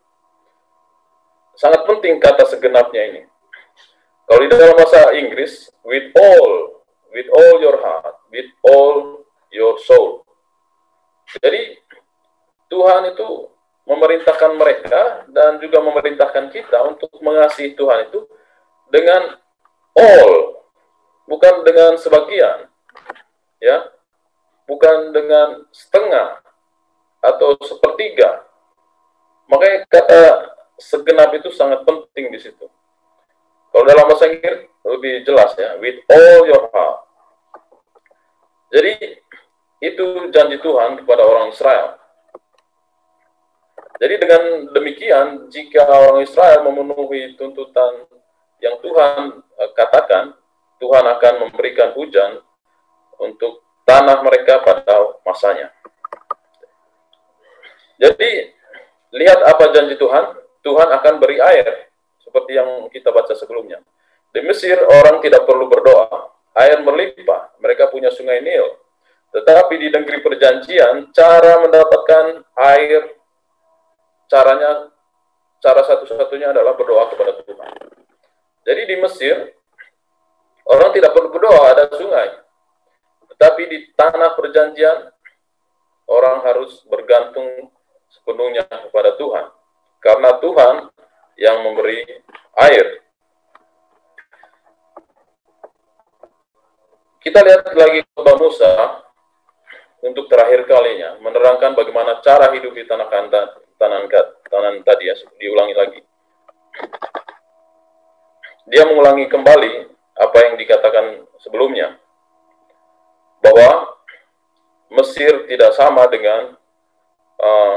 Sangat 1.54 1.86
penting 1.86 2.18
kata 2.18 2.48
segenapnya 2.50 3.02
ini. 3.14 3.22
Kalau 4.24 4.40
di 4.40 4.48
dalam 4.48 4.74
bahasa 4.74 5.12
Inggris, 5.14 5.68
with 5.84 6.10
all, 6.16 6.82
with 7.12 7.28
all 7.30 7.54
your 7.60 7.76
heart, 7.78 8.16
with 8.32 8.48
all 8.64 9.22
your 9.52 9.76
soul. 9.84 10.24
Jadi 11.38 11.76
Tuhan 12.72 13.14
itu 13.14 13.52
memerintahkan 13.84 14.52
mereka 14.56 15.28
dan 15.28 15.60
juga 15.60 15.84
memerintahkan 15.84 16.48
kita 16.50 16.78
untuk 16.88 17.12
mengasihi 17.20 17.76
Tuhan 17.76 18.08
itu 18.08 18.24
dengan 18.88 19.36
all, 19.92 20.53
bukan 21.24 21.64
dengan 21.64 21.96
sebagian, 21.96 22.68
ya, 23.60 23.92
bukan 24.68 25.12
dengan 25.12 25.64
setengah 25.72 26.40
atau 27.24 27.56
sepertiga. 27.64 28.44
Makanya 29.48 29.84
kata 29.88 30.22
segenap 30.80 31.32
itu 31.36 31.52
sangat 31.52 31.84
penting 31.84 32.32
di 32.32 32.40
situ. 32.40 32.66
Kalau 33.74 33.84
dalam 33.84 34.06
bahasa 34.06 34.30
Inggris 34.30 34.70
lebih 34.84 35.24
jelas 35.26 35.50
ya, 35.58 35.76
with 35.80 35.98
all 36.08 36.40
your 36.46 36.64
heart. 36.70 37.04
Jadi 38.74 39.22
itu 39.84 40.06
janji 40.32 40.56
Tuhan 40.58 41.02
kepada 41.02 41.22
orang 41.22 41.52
Israel. 41.52 41.98
Jadi 44.02 44.14
dengan 44.18 44.42
demikian, 44.74 45.46
jika 45.48 45.86
orang 45.86 46.26
Israel 46.26 46.66
memenuhi 46.66 47.38
tuntutan 47.38 48.02
yang 48.58 48.74
Tuhan 48.82 49.38
uh, 49.38 49.70
katakan, 49.78 50.34
Tuhan 50.84 51.04
akan 51.16 51.34
memberikan 51.48 51.96
hujan 51.96 52.44
untuk 53.16 53.64
tanah 53.88 54.20
mereka 54.20 54.60
pada 54.60 55.16
masanya. 55.24 55.72
Jadi, 57.96 58.52
lihat 59.16 59.40
apa 59.48 59.72
janji 59.72 59.96
Tuhan, 59.96 60.36
Tuhan 60.60 60.88
akan 60.92 61.14
beri 61.16 61.40
air 61.40 61.88
seperti 62.20 62.60
yang 62.60 62.92
kita 62.92 63.08
baca 63.16 63.32
sebelumnya. 63.32 63.80
Di 64.28 64.44
Mesir 64.44 64.76
orang 64.76 65.24
tidak 65.24 65.48
perlu 65.48 65.72
berdoa, 65.72 66.36
air 66.52 66.84
melimpah, 66.84 67.56
mereka 67.64 67.88
punya 67.88 68.12
sungai 68.12 68.44
Nil. 68.44 68.76
Tetapi 69.32 69.80
di 69.80 69.88
negeri 69.88 70.20
perjanjian, 70.20 71.16
cara 71.16 71.64
mendapatkan 71.64 72.44
air, 72.76 73.08
caranya, 74.28 74.92
cara 75.64 75.80
satu-satunya 75.80 76.52
adalah 76.52 76.76
berdoa 76.76 77.08
kepada 77.08 77.40
Tuhan. 77.40 77.72
Jadi 78.68 78.82
di 78.84 78.96
Mesir, 79.00 79.36
orang 80.68 80.90
tidak 80.96 81.12
perlu 81.12 81.28
berdoa, 81.32 81.72
ada 81.72 81.84
sungai. 81.92 82.28
Tetapi 83.34 83.62
di 83.68 83.78
tanah 83.98 84.32
perjanjian, 84.38 85.10
orang 86.08 86.44
harus 86.44 86.84
bergantung 86.88 87.72
sepenuhnya 88.12 88.64
kepada 88.68 89.16
Tuhan. 89.18 89.46
Karena 90.00 90.36
Tuhan 90.38 90.74
yang 91.40 91.66
memberi 91.66 92.04
air. 92.60 93.02
Kita 97.24 97.40
lihat 97.40 97.72
lagi 97.72 98.04
khotbah 98.12 98.36
Musa 98.36 98.70
untuk 100.04 100.28
terakhir 100.28 100.68
kalinya, 100.68 101.16
menerangkan 101.24 101.72
bagaimana 101.72 102.20
cara 102.20 102.52
hidup 102.52 102.76
di 102.76 102.84
tanah 102.84 103.08
kantan, 103.08 103.48
tanah, 103.80 104.04
tanah 104.52 104.70
tadi 104.84 105.08
ya, 105.08 105.16
diulangi 105.40 105.72
lagi. 105.72 106.00
Dia 108.68 108.84
mengulangi 108.84 109.24
kembali 109.32 109.93
apa 110.14 110.38
yang 110.46 110.54
dikatakan 110.58 111.26
sebelumnya, 111.42 111.98
bahwa 113.42 113.94
Mesir 114.94 115.50
tidak 115.50 115.74
sama 115.74 116.06
dengan 116.06 116.54
uh, 117.42 117.76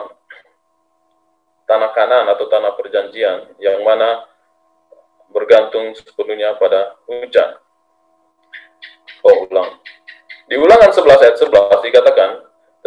tanah 1.65 1.91
kanan 1.97 2.25
atau 2.29 2.45
tanah 2.45 2.77
perjanjian 2.77 3.57
yang 3.57 3.81
mana 3.81 4.23
bergantung 5.33 5.91
sepenuhnya 5.97 6.55
pada 6.55 6.95
hujan. 7.09 7.57
Oh, 9.25 9.49
ulang. 9.49 9.81
Di 10.47 10.55
ulangan 10.55 10.93
11 10.95 11.25
ayat 11.25 11.35
11 11.35 11.87
dikatakan, 11.91 12.29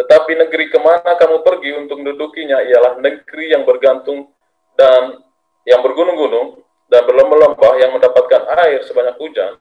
tetapi 0.00 0.32
negeri 0.32 0.72
ke 0.72 0.80
mana 0.80 1.12
kamu 1.20 1.44
pergi 1.44 1.70
untuk 1.76 2.00
mendudukinya 2.00 2.64
ialah 2.64 2.96
negeri 2.96 3.52
yang 3.52 3.68
bergantung 3.68 4.32
dan 4.80 5.20
yang 5.68 5.84
bergunung-gunung 5.84 6.64
dan 6.90 7.06
berlembah-lembah 7.06 7.72
yang 7.78 7.94
mendapatkan 7.94 8.50
air 8.66 8.82
sebanyak 8.82 9.14
hujan 9.16 9.54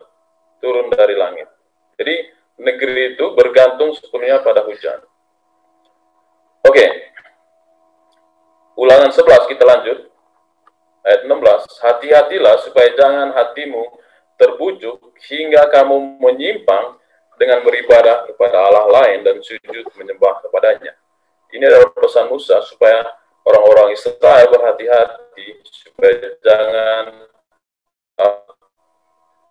turun 0.60 0.90
dari 0.90 1.14
langit. 1.14 1.48
Jadi 1.96 2.16
negeri 2.60 3.16
itu 3.16 3.26
bergantung 3.38 3.94
sepenuhnya 3.96 4.42
pada 4.42 4.66
hujan. 4.66 5.00
Oke, 6.66 6.76
okay. 6.76 6.90
Ulangan 8.80 9.12
11 9.12 9.52
kita 9.52 9.64
lanjut. 9.68 10.08
Ayat 11.04 11.28
16. 11.28 11.84
Hati-hatilah 11.84 12.56
supaya 12.64 12.92
jangan 12.96 13.36
hatimu 13.36 13.84
terbujuk 14.40 15.16
hingga 15.28 15.68
kamu 15.68 16.20
menyimpang 16.20 16.96
dengan 17.36 17.60
beribadah 17.64 18.28
kepada 18.28 18.56
Allah 18.56 18.88
lain 18.88 19.24
dan 19.24 19.40
sujud 19.44 19.84
menyembah 20.00 20.44
kepadanya. 20.44 20.96
Ini 21.52 21.64
adalah 21.68 21.92
pesan 21.92 22.32
Musa 22.32 22.64
supaya 22.68 23.04
orang-orang 23.44 23.96
Israel 23.96 24.48
berhati-hati 24.48 25.29
supaya 25.68 26.36
jangan 26.42 27.06
uh, 28.20 28.52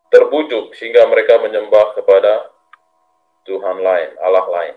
terbujuk 0.09 0.73
hingga 0.77 1.05
mereka 1.09 1.37
menyembah 1.41 1.97
kepada 1.97 2.49
Tuhan 3.45 3.81
lain, 3.81 4.11
Allah 4.21 4.47
lain. 4.49 4.77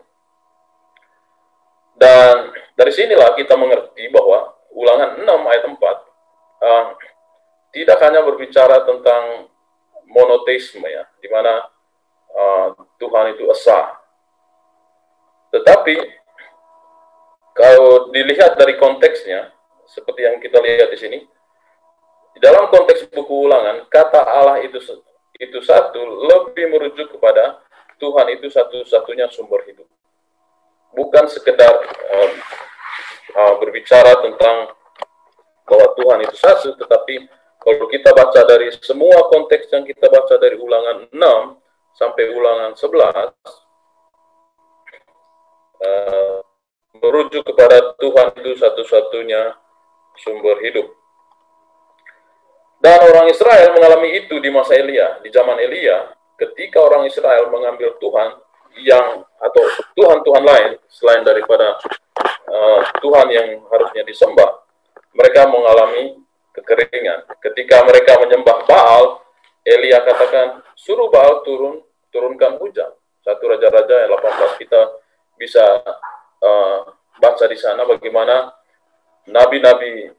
Dan 1.95 2.35
dari 2.75 2.91
sinilah 2.91 3.35
kita 3.35 3.55
mengerti 3.59 4.07
bahwa 4.09 4.55
ulangan 4.73 5.19
6 5.21 5.27
ayat 5.27 5.63
4 5.67 5.75
uh, 5.75 6.85
tidak 7.71 7.97
hanya 8.03 8.21
berbicara 8.23 8.83
tentang 8.87 9.47
monoteisme 10.07 10.83
ya, 10.87 11.07
di 11.23 11.27
mana 11.31 11.67
uh, 12.31 12.67
Tuhan 12.99 13.35
itu 13.35 13.47
esa. 13.51 13.99
Tetapi 15.51 15.95
kalau 17.51 18.11
dilihat 18.15 18.55
dari 18.55 18.79
konteksnya, 18.79 19.51
seperti 19.91 20.23
yang 20.23 20.39
kita 20.39 20.57
lihat 20.63 20.87
di 20.87 20.97
sini, 20.97 21.19
dalam 22.39 22.71
konteks 22.71 23.11
buku 23.11 23.51
ulangan, 23.51 23.83
kata 23.91 24.23
Allah 24.23 24.63
itu 24.63 24.79
itu 25.41 25.59
satu 25.65 25.99
lebih 26.31 26.71
merujuk 26.71 27.17
kepada 27.17 27.59
Tuhan 27.99 28.27
itu 28.33 28.47
satu-satunya 28.47 29.27
sumber 29.29 29.61
hidup. 29.67 29.85
Bukan 30.95 31.27
sekedar 31.27 31.71
uh, 31.85 32.31
uh, 33.35 33.53
berbicara 33.59 34.15
tentang 34.23 34.73
bahwa 35.67 35.87
Tuhan 35.95 36.19
itu 36.25 36.35
satu, 36.39 36.73
tetapi 36.79 37.27
kalau 37.61 37.85
kita 37.91 38.09
baca 38.15 38.41
dari 38.47 38.73
semua 38.81 39.29
konteks 39.29 39.69
yang 39.69 39.85
kita 39.85 40.09
baca 40.09 40.35
dari 40.41 40.57
ulangan 40.57 41.07
6 41.13 41.19
sampai 41.93 42.23
ulangan 42.33 42.73
11, 42.73 43.37
uh, 45.85 46.39
merujuk 46.97 47.43
kepada 47.45 47.93
Tuhan 48.01 48.27
itu 48.41 48.51
satu-satunya 48.57 49.55
sumber 50.19 50.59
hidup. 50.63 50.87
Dan 52.81 52.97
orang 53.13 53.29
Israel 53.29 53.77
mengalami 53.77 54.25
itu 54.25 54.41
di 54.41 54.49
masa 54.49 54.73
Elia, 54.73 55.21
di 55.21 55.29
zaman 55.29 55.53
Elia, 55.61 56.17
ketika 56.33 56.81
orang 56.81 57.05
Israel 57.05 57.53
mengambil 57.53 57.93
Tuhan 58.01 58.41
yang 58.81 59.21
atau 59.37 59.63
Tuhan-Tuhan 59.93 60.41
lain 60.41 60.71
selain 60.89 61.21
daripada 61.21 61.77
uh, 62.49 62.81
Tuhan 62.97 63.27
yang 63.29 63.47
harusnya 63.69 64.01
disembah, 64.01 64.65
mereka 65.13 65.45
mengalami 65.45 66.17
kekeringan. 66.57 67.29
Ketika 67.37 67.85
mereka 67.85 68.17
menyembah 68.17 68.65
Baal, 68.65 69.21
Elia 69.61 70.01
katakan, 70.01 70.65
suruh 70.73 71.13
Baal 71.13 71.45
turun, 71.45 71.85
turunkan 72.09 72.57
hujan. 72.57 72.89
Satu 73.21 73.45
Raja-Raja 73.45 74.09
yang 74.09 74.17
18 74.17 74.61
kita 74.65 74.81
bisa 75.37 75.85
uh, 76.41 76.79
baca 77.21 77.45
di 77.45 77.57
sana 77.57 77.85
bagaimana 77.85 78.49
nabi-nabi 79.29 80.09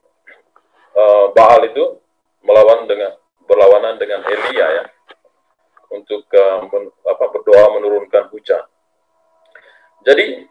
uh, 0.94 1.26
Baal 1.34 1.66
itu 1.66 1.98
melawan 2.42 2.86
dengan 2.86 3.14
berlawanan 3.46 3.98
dengan 3.98 4.22
Elia 4.26 4.66
ya 4.82 4.84
untuk 5.92 6.24
uh, 6.32 6.66
men, 6.66 6.88
apa, 7.04 7.24
berdoa 7.30 7.78
menurunkan 7.78 8.32
hujan. 8.32 8.64
Jadi 10.02 10.46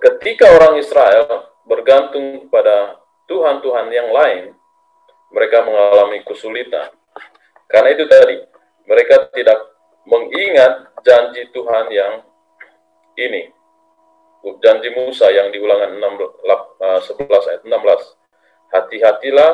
ketika 0.00 0.50
orang 0.50 0.80
Israel 0.80 1.54
bergantung 1.66 2.48
pada 2.50 2.98
Tuhan-Tuhan 3.26 3.86
yang 3.90 4.10
lain, 4.14 4.54
mereka 5.34 5.66
mengalami 5.66 6.22
kesulitan. 6.22 6.94
Karena 7.66 7.88
itu 7.90 8.06
tadi, 8.06 8.38
mereka 8.86 9.26
tidak 9.34 9.58
mengingat 10.06 10.94
janji 11.02 11.50
Tuhan 11.50 11.86
yang 11.90 12.22
ini. 13.18 13.50
Janji 14.42 14.90
Musa 14.94 15.30
yang 15.30 15.50
di 15.50 15.58
ulangan 15.58 15.96
11 15.96 17.02
eh, 17.02 17.50
ayat 17.50 17.62
16. 17.64 17.72
Hati-hatilah 18.72 19.52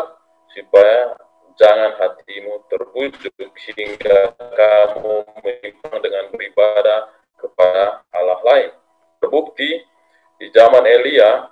supaya 0.52 1.16
jangan 1.56 1.92
hatimu 2.00 2.64
terbujuk 2.68 3.36
sehingga 3.56 4.34
kamu 4.36 5.24
menyimpang 5.44 5.96
dengan 6.00 6.24
beribadah 6.32 7.00
kepada 7.38 8.04
Allah 8.12 8.40
lain. 8.42 8.70
Terbukti 9.22 9.70
di 10.40 10.46
zaman 10.50 10.82
Elia, 10.82 11.46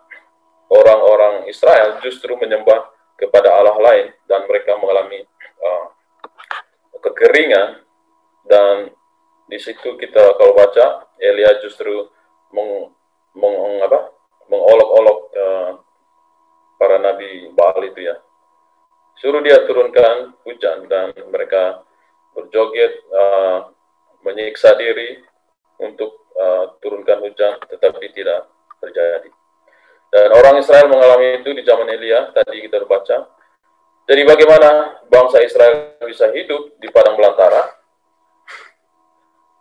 orang-orang 0.70 1.46
Israel 1.46 2.02
justru 2.02 2.34
menyembah 2.34 2.90
kepada 3.20 3.52
Allah 3.52 3.76
lain 3.76 4.06
dan 4.26 4.48
mereka 4.48 4.80
mengalami 4.80 5.22
uh, 5.60 5.84
kekeringan 7.04 7.84
dan 8.48 8.90
di 9.50 9.58
situ 9.58 9.98
kita 9.98 10.38
kalau 10.38 10.56
baca 10.56 11.10
Elia 11.20 11.58
justru 11.60 12.08
meng, 12.54 12.90
meng 13.36 13.56
mengolok-olok 14.50 15.18
uh, 15.38 15.70
para 16.80 16.96
nabi 16.98 17.50
Baal 17.54 17.82
itu 17.86 18.10
ya 18.10 18.16
suruh 19.20 19.44
dia 19.44 19.62
turunkan 19.68 20.34
hujan 20.42 20.90
dan 20.90 21.14
mereka 21.30 21.84
berjoget 22.34 23.04
uh, 23.14 23.70
menyiksa 24.26 24.74
diri 24.74 25.22
untuk 25.78 26.30
uh, 26.34 26.74
turunkan 26.82 27.22
hujan 27.22 27.62
tetapi 27.70 28.10
tidak 28.10 28.50
terjadi 28.82 29.30
dan 30.10 30.28
orang 30.34 30.58
Israel 30.58 30.90
mengalami 30.90 31.38
itu 31.38 31.54
di 31.54 31.62
zaman 31.62 31.86
Elia, 31.86 32.34
tadi 32.34 32.66
kita 32.66 32.82
baca. 32.82 33.30
Jadi 34.10 34.22
bagaimana 34.26 34.98
bangsa 35.06 35.38
Israel 35.38 36.02
bisa 36.02 36.26
hidup 36.34 36.74
di 36.82 36.90
padang 36.90 37.14
belantara, 37.14 37.78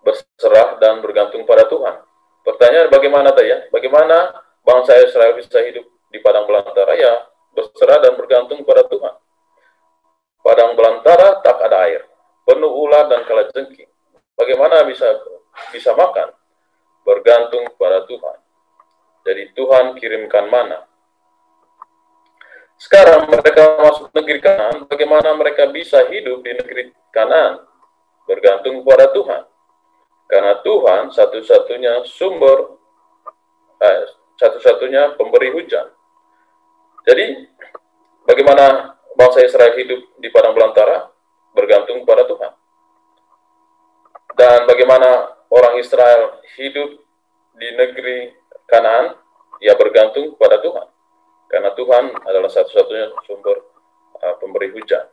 berserah 0.02 0.82
dan 0.82 1.06
bergantung 1.06 1.46
pada 1.46 1.70
Tuhan? 1.70 2.02
Pertanyaan 2.44 2.88
bagaimana 2.90 3.30
tadi 3.36 3.52
ya? 3.52 3.60
Bagaimana 3.70 4.34
bangsa 4.64 4.96
Israel 5.04 5.36
bisa 5.36 5.60
hidup 5.64 5.86
di 6.10 6.18
padang 6.24 6.48
belantara? 6.48 6.96
Ya, 6.96 7.30
berserah 7.54 8.00
dan 8.00 8.16
bergantung 8.16 8.64
pada 8.64 8.86
Tuhan. 8.88 9.16
Padang 10.40 10.74
belantara 10.80 11.44
tak 11.44 11.60
ada 11.60 11.78
air, 11.86 12.08
penuh 12.48 12.72
ular 12.72 13.12
dan 13.12 13.28
kalajengking. 13.28 13.92
Bagaimana 14.40 14.88
bisa 14.88 15.06
bisa 15.76 15.92
makan? 15.92 16.32
Bergantung 17.04 17.68
pada 17.76 18.08
Tuhan. 18.08 18.38
Jadi 19.28 19.52
Tuhan 19.52 20.00
kirimkan 20.00 20.48
mana. 20.48 20.88
Sekarang 22.80 23.28
mereka 23.28 23.76
masuk 23.84 24.08
negeri 24.16 24.40
kanan, 24.40 24.88
bagaimana 24.88 25.36
mereka 25.36 25.68
bisa 25.68 26.00
hidup 26.08 26.40
di 26.40 26.56
negeri 26.56 26.96
kanan? 27.12 27.60
Bergantung 28.24 28.80
kepada 28.80 29.12
Tuhan. 29.12 29.44
Karena 30.30 30.62
Tuhan 30.62 31.10
satu-satunya 31.10 32.06
sumber, 32.06 32.78
eh, 33.82 34.06
satu-satunya 34.38 35.18
pemberi 35.18 35.50
hujan. 35.50 35.90
Jadi, 37.10 37.50
bagaimana 38.30 38.94
bangsa 39.18 39.42
Israel 39.42 39.74
hidup 39.74 40.22
di 40.22 40.30
padang 40.30 40.54
belantara? 40.54 41.10
Bergantung 41.58 42.06
kepada 42.06 42.30
Tuhan. 42.30 42.54
Dan 44.38 44.70
bagaimana 44.70 45.34
orang 45.50 45.82
Israel 45.82 46.38
hidup 46.56 47.02
di 47.58 47.68
negeri 47.74 48.32
Kanaan, 48.70 49.18
ia 49.66 49.74
bergantung 49.74 50.38
kepada 50.38 50.62
Tuhan. 50.62 50.88
Karena 51.50 51.74
Tuhan 51.74 52.14
adalah 52.30 52.48
satu-satunya 52.54 53.10
sumber 53.26 53.58
uh, 54.22 54.38
pemberi 54.38 54.70
hujan. 54.78 55.10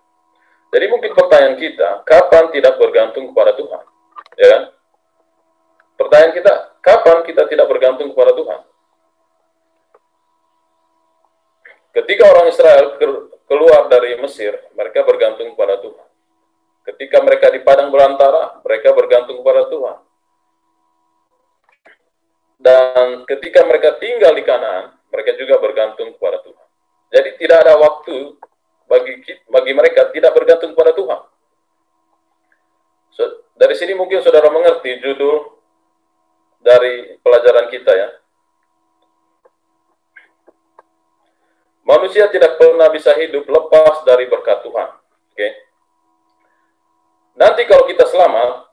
Jadi 0.69 0.85
mungkin 0.93 1.17
pertanyaan 1.17 1.57
kita, 1.57 2.05
kapan 2.05 2.53
tidak 2.53 2.77
bergantung 2.77 3.33
kepada 3.33 3.57
Tuhan? 3.57 3.85
Ya 4.37 4.47
kan? 4.53 4.63
Pertanyaan 5.97 6.33
kita, 6.37 6.53
kapan 6.85 7.25
kita 7.25 7.43
tidak 7.49 7.67
bergantung 7.73 8.13
kepada 8.13 8.37
Tuhan? 8.37 8.61
Ketika 11.97 12.25
orang 12.29 12.53
Israel 12.53 12.87
keluar 13.49 13.89
dari 13.89 14.21
Mesir, 14.21 14.53
mereka 14.77 15.01
bergantung 15.09 15.57
kepada 15.57 15.81
Tuhan. 15.81 16.07
Ketika 16.93 17.19
mereka 17.25 17.49
di 17.49 17.65
padang 17.65 17.89
belantara, 17.89 18.61
mereka 18.61 18.93
bergantung 18.93 19.41
kepada 19.41 19.65
Tuhan. 19.73 19.97
Dan 22.61 23.25
ketika 23.25 23.65
mereka 23.65 23.97
tinggal 23.97 24.37
di 24.37 24.45
Kanaan, 24.45 24.93
mereka 25.09 25.33
juga 25.41 25.57
bergantung 25.57 26.13
kepada 26.13 26.45
Tuhan. 26.45 26.67
Jadi 27.17 27.29
tidak 27.41 27.65
ada 27.65 27.81
waktu 27.81 28.37
bagi 28.85 29.25
bagi 29.49 29.73
mereka 29.73 30.13
tidak 30.13 30.37
bergantung 30.37 30.77
kepada 30.77 30.93
Tuhan. 30.93 31.21
So, 33.17 33.23
dari 33.57 33.73
sini 33.73 33.97
mungkin 33.97 34.21
saudara 34.21 34.53
mengerti 34.53 35.01
judul 35.01 35.56
dari 36.67 37.15
pelajaran 37.23 37.71
kita 37.71 37.93
ya. 37.95 38.11
Manusia 41.87 42.27
tidak 42.27 42.59
pernah 42.59 42.91
bisa 42.91 43.15
hidup 43.15 43.47
lepas 43.47 44.03
dari 44.03 44.27
berkat 44.27 44.67
Tuhan. 44.67 44.91
Oke. 45.31 45.49
Nanti 47.39 47.63
kalau 47.71 47.87
kita 47.87 48.03
selamat, 48.11 48.67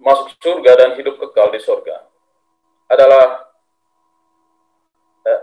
masuk 0.00 0.32
surga 0.40 0.72
dan 0.72 0.90
hidup 0.96 1.20
kekal 1.20 1.52
di 1.52 1.60
surga, 1.60 2.08
adalah 2.88 3.52
eh, 5.28 5.42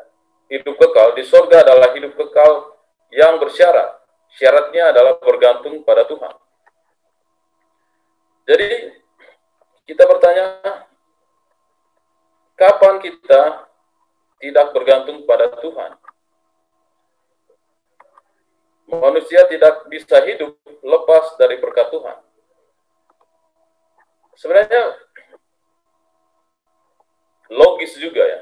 hidup 0.58 0.82
kekal, 0.82 1.14
di 1.14 1.22
surga 1.22 1.62
adalah 1.62 1.94
hidup 1.94 2.18
kekal 2.18 2.74
yang 3.14 3.38
bersyarat. 3.38 4.02
Syaratnya 4.42 4.90
adalah 4.90 5.22
bergantung 5.22 5.86
pada 5.86 6.08
Tuhan. 6.10 6.34
Jadi 8.50 8.98
kita 9.86 10.08
bertanya, 10.10 10.46
kapan 12.62 13.02
kita 13.02 13.66
tidak 14.38 14.70
bergantung 14.70 15.26
pada 15.26 15.50
Tuhan? 15.58 15.98
Manusia 18.86 19.50
tidak 19.50 19.90
bisa 19.90 20.22
hidup 20.30 20.54
lepas 20.86 21.26
dari 21.42 21.58
berkat 21.58 21.90
Tuhan. 21.90 22.18
Sebenarnya 24.38 24.94
logis 27.50 27.98
juga 27.98 28.22
ya. 28.22 28.42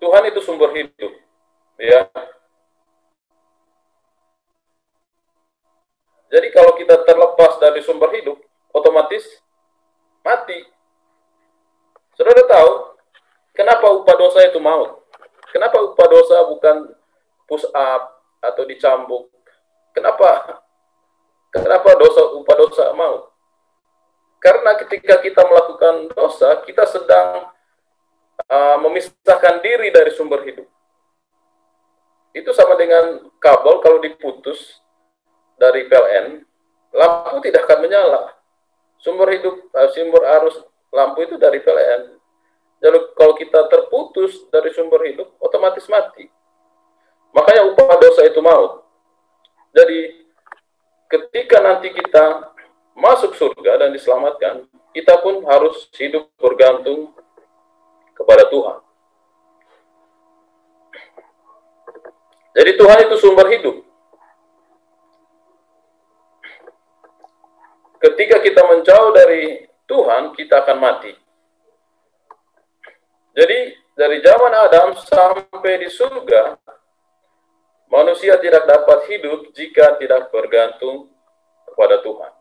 Tuhan 0.00 0.32
itu 0.32 0.40
sumber 0.40 0.72
hidup, 0.72 1.12
ya. 1.76 2.08
Jadi 6.30 6.48
kalau 6.56 6.72
kita 6.78 7.04
terlepas 7.04 7.60
dari 7.60 7.84
sumber 7.84 8.08
hidup, 8.16 8.40
otomatis 8.72 9.44
mati. 10.24 10.64
Saudara 12.16 12.48
tahu 12.48 12.99
kenapa 13.56 13.86
upah 13.90 14.16
dosa 14.16 14.44
itu 14.46 14.58
maut? 14.58 15.00
Kenapa 15.50 15.82
upah 15.82 16.06
dosa 16.06 16.46
bukan 16.46 16.76
push 17.50 17.66
up 17.74 18.22
atau 18.38 18.62
dicambuk? 18.66 19.30
Kenapa? 19.90 20.62
Kenapa 21.50 21.98
dosa 21.98 22.22
upah 22.38 22.56
dosa 22.56 22.84
maut? 22.94 23.30
Karena 24.40 24.72
ketika 24.78 25.20
kita 25.20 25.44
melakukan 25.44 26.08
dosa, 26.16 26.64
kita 26.64 26.88
sedang 26.88 27.52
uh, 28.48 28.76
memisahkan 28.80 29.60
diri 29.60 29.92
dari 29.92 30.10
sumber 30.14 30.40
hidup. 30.48 30.64
Itu 32.30 32.54
sama 32.54 32.78
dengan 32.78 33.26
kabel 33.42 33.82
kalau 33.82 33.98
diputus 34.00 34.80
dari 35.60 35.90
PLN, 35.90 36.46
lampu 36.94 37.42
tidak 37.44 37.68
akan 37.68 37.78
menyala. 37.84 38.22
Sumber 39.02 39.28
hidup, 39.34 39.60
uh, 39.74 39.88
sumber 39.92 40.22
arus 40.40 40.56
lampu 40.88 41.26
itu 41.26 41.36
dari 41.36 41.60
PLN. 41.60 42.19
Jadi 42.80 42.98
kalau 43.12 43.36
kita 43.36 43.68
terputus 43.68 44.48
dari 44.48 44.72
sumber 44.72 45.04
hidup, 45.04 45.36
otomatis 45.36 45.84
mati. 45.86 46.32
Makanya 47.36 47.68
upah 47.70 48.00
dosa 48.00 48.24
itu 48.24 48.40
maut. 48.40 48.82
Jadi 49.76 50.24
ketika 51.12 51.60
nanti 51.60 51.92
kita 51.92 52.50
masuk 52.96 53.36
surga 53.36 53.86
dan 53.86 53.92
diselamatkan, 53.92 54.64
kita 54.96 55.20
pun 55.20 55.44
harus 55.44 55.86
hidup 55.94 56.26
bergantung 56.40 57.12
kepada 58.16 58.48
Tuhan. 58.48 58.78
Jadi 62.50 62.70
Tuhan 62.74 62.98
itu 63.06 63.16
sumber 63.20 63.46
hidup. 63.52 63.90
ketika 68.00 68.40
kita 68.40 68.62
menjauh 68.64 69.12
dari 69.12 69.68
Tuhan, 69.84 70.32
kita 70.32 70.64
akan 70.64 70.76
mati. 70.80 71.12
Jadi, 73.34 73.58
dari 73.94 74.18
zaman 74.24 74.52
Adam 74.54 74.88
sampai 74.96 75.82
di 75.82 75.88
surga, 75.92 76.58
manusia 77.90 78.38
tidak 78.42 78.66
dapat 78.66 79.06
hidup 79.10 79.50
jika 79.54 79.98
tidak 79.98 80.30
bergantung 80.34 81.10
kepada 81.66 82.02
Tuhan. 82.02 82.32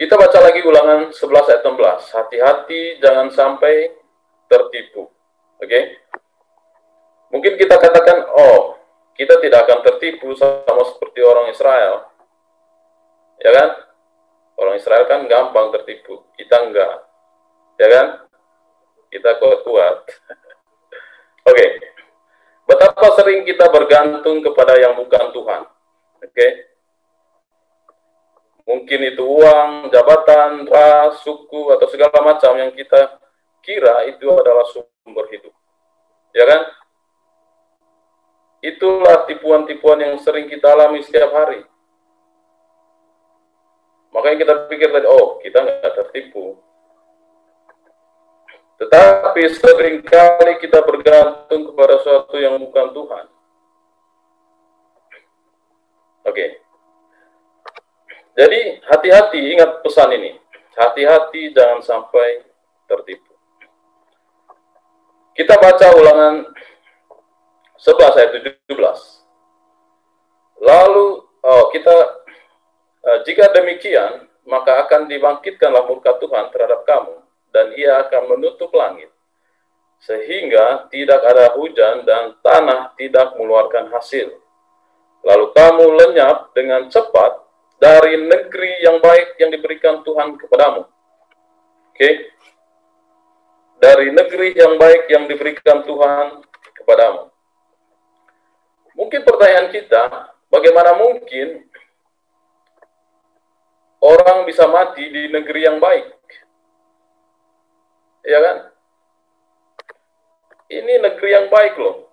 Kita 0.00 0.16
baca 0.16 0.38
lagi 0.40 0.64
ulangan 0.64 1.12
11 1.12 1.50
ayat 1.52 1.62
16. 1.62 2.16
Hati-hati 2.16 2.80
jangan 3.04 3.28
sampai 3.36 3.92
tertipu. 4.48 5.12
Oke? 5.60 5.68
Okay? 5.68 5.82
Mungkin 7.30 7.54
kita 7.60 7.76
katakan, 7.76 8.26
oh, 8.32 8.80
kita 9.14 9.36
tidak 9.44 9.68
akan 9.68 9.84
tertipu 9.84 10.32
sama 10.34 10.82
seperti 10.88 11.20
orang 11.20 11.52
Israel. 11.52 12.08
Ya 13.44 13.52
kan? 13.52 13.68
Orang 14.56 14.74
Israel 14.80 15.04
kan 15.04 15.28
gampang 15.28 15.72
tertipu, 15.76 16.24
kita 16.36 16.64
enggak. 16.64 17.04
Ya 17.76 17.88
kan? 17.92 18.06
Kita 19.10 19.36
kuat-kuat. 19.42 19.98
Oke. 21.50 21.54
Okay. 21.54 21.68
Betapa 22.70 23.18
sering 23.18 23.42
kita 23.42 23.66
bergantung 23.66 24.38
kepada 24.46 24.78
yang 24.78 24.94
bukan 24.94 25.34
Tuhan. 25.34 25.62
Oke. 26.22 26.30
Okay? 26.30 26.50
Mungkin 28.70 29.00
itu 29.10 29.26
uang, 29.26 29.90
jabatan, 29.90 30.62
ras, 30.70 31.26
suku, 31.26 31.74
atau 31.74 31.90
segala 31.90 32.22
macam 32.22 32.54
yang 32.54 32.70
kita 32.70 33.18
kira 33.66 34.06
itu 34.06 34.30
adalah 34.30 34.62
sumber 34.70 35.26
hidup. 35.34 35.50
Ya 36.30 36.46
kan? 36.46 36.62
Itulah 38.62 39.26
tipuan-tipuan 39.26 39.98
yang 39.98 40.14
sering 40.22 40.46
kita 40.46 40.70
alami 40.70 41.02
setiap 41.02 41.34
hari. 41.34 41.66
Makanya 44.14 44.36
kita 44.46 44.52
pikir 44.70 44.94
tadi, 44.94 45.06
oh 45.10 45.42
kita 45.42 45.66
nggak 45.66 45.94
tertipu. 46.06 46.54
Tetapi 48.80 49.42
sering 49.60 50.00
kali 50.00 50.56
kita 50.56 50.80
bergantung 50.80 51.68
kepada 51.68 52.00
sesuatu 52.00 52.32
yang 52.40 52.56
bukan 52.56 52.96
Tuhan. 52.96 53.24
Oke. 56.24 56.64
Jadi 58.40 58.80
hati-hati 58.88 59.40
ingat 59.52 59.84
pesan 59.84 60.16
ini. 60.16 60.40
Hati-hati 60.72 61.52
jangan 61.52 61.84
sampai 61.84 62.40
tertipu. 62.88 63.36
Kita 65.36 65.60
baca 65.60 65.86
ulangan 66.00 66.48
11 67.76 68.16
ayat 68.16 68.30
17. 68.64 68.64
Lalu 70.64 71.06
oh, 71.44 71.64
kita 71.68 71.96
uh, 73.04 73.18
jika 73.28 73.52
demikian 73.52 74.24
maka 74.48 74.88
akan 74.88 75.04
dibangkitkanlah 75.04 75.84
murka 75.84 76.16
Tuhan 76.16 76.48
terhadap 76.48 76.88
kamu 76.88 77.29
dan 77.50 77.74
ia 77.74 78.02
akan 78.06 78.34
menutup 78.36 78.70
langit, 78.74 79.10
sehingga 80.02 80.86
tidak 80.88 81.20
ada 81.22 81.52
hujan 81.54 82.02
dan 82.06 82.34
tanah 82.40 82.94
tidak 82.96 83.36
mengeluarkan 83.36 83.90
hasil. 83.92 84.32
Lalu 85.20 85.46
kamu 85.52 85.84
lenyap 86.00 86.56
dengan 86.56 86.88
cepat 86.88 87.44
dari 87.76 88.16
negeri 88.16 88.84
yang 88.84 89.00
baik 89.00 89.36
yang 89.40 89.50
diberikan 89.52 90.00
Tuhan 90.04 90.36
kepadamu. 90.36 90.88
Oke? 91.92 92.10
Dari 93.80 94.12
negeri 94.12 94.52
yang 94.56 94.76
baik 94.76 95.08
yang 95.08 95.24
diberikan 95.24 95.84
Tuhan 95.84 96.44
kepadamu. 96.76 97.32
Mungkin 98.92 99.20
pertanyaan 99.24 99.72
kita, 99.72 100.02
bagaimana 100.52 100.92
mungkin 101.00 101.64
orang 104.04 104.44
bisa 104.44 104.68
mati 104.68 105.08
di 105.08 105.32
negeri 105.32 105.60
yang 105.64 105.80
baik? 105.80 106.19
Ya 108.24 108.38
kan? 108.40 108.56
Ini 110.70 110.92
negeri 111.02 111.30
yang 111.34 111.46
baik 111.50 111.74
loh. 111.80 112.10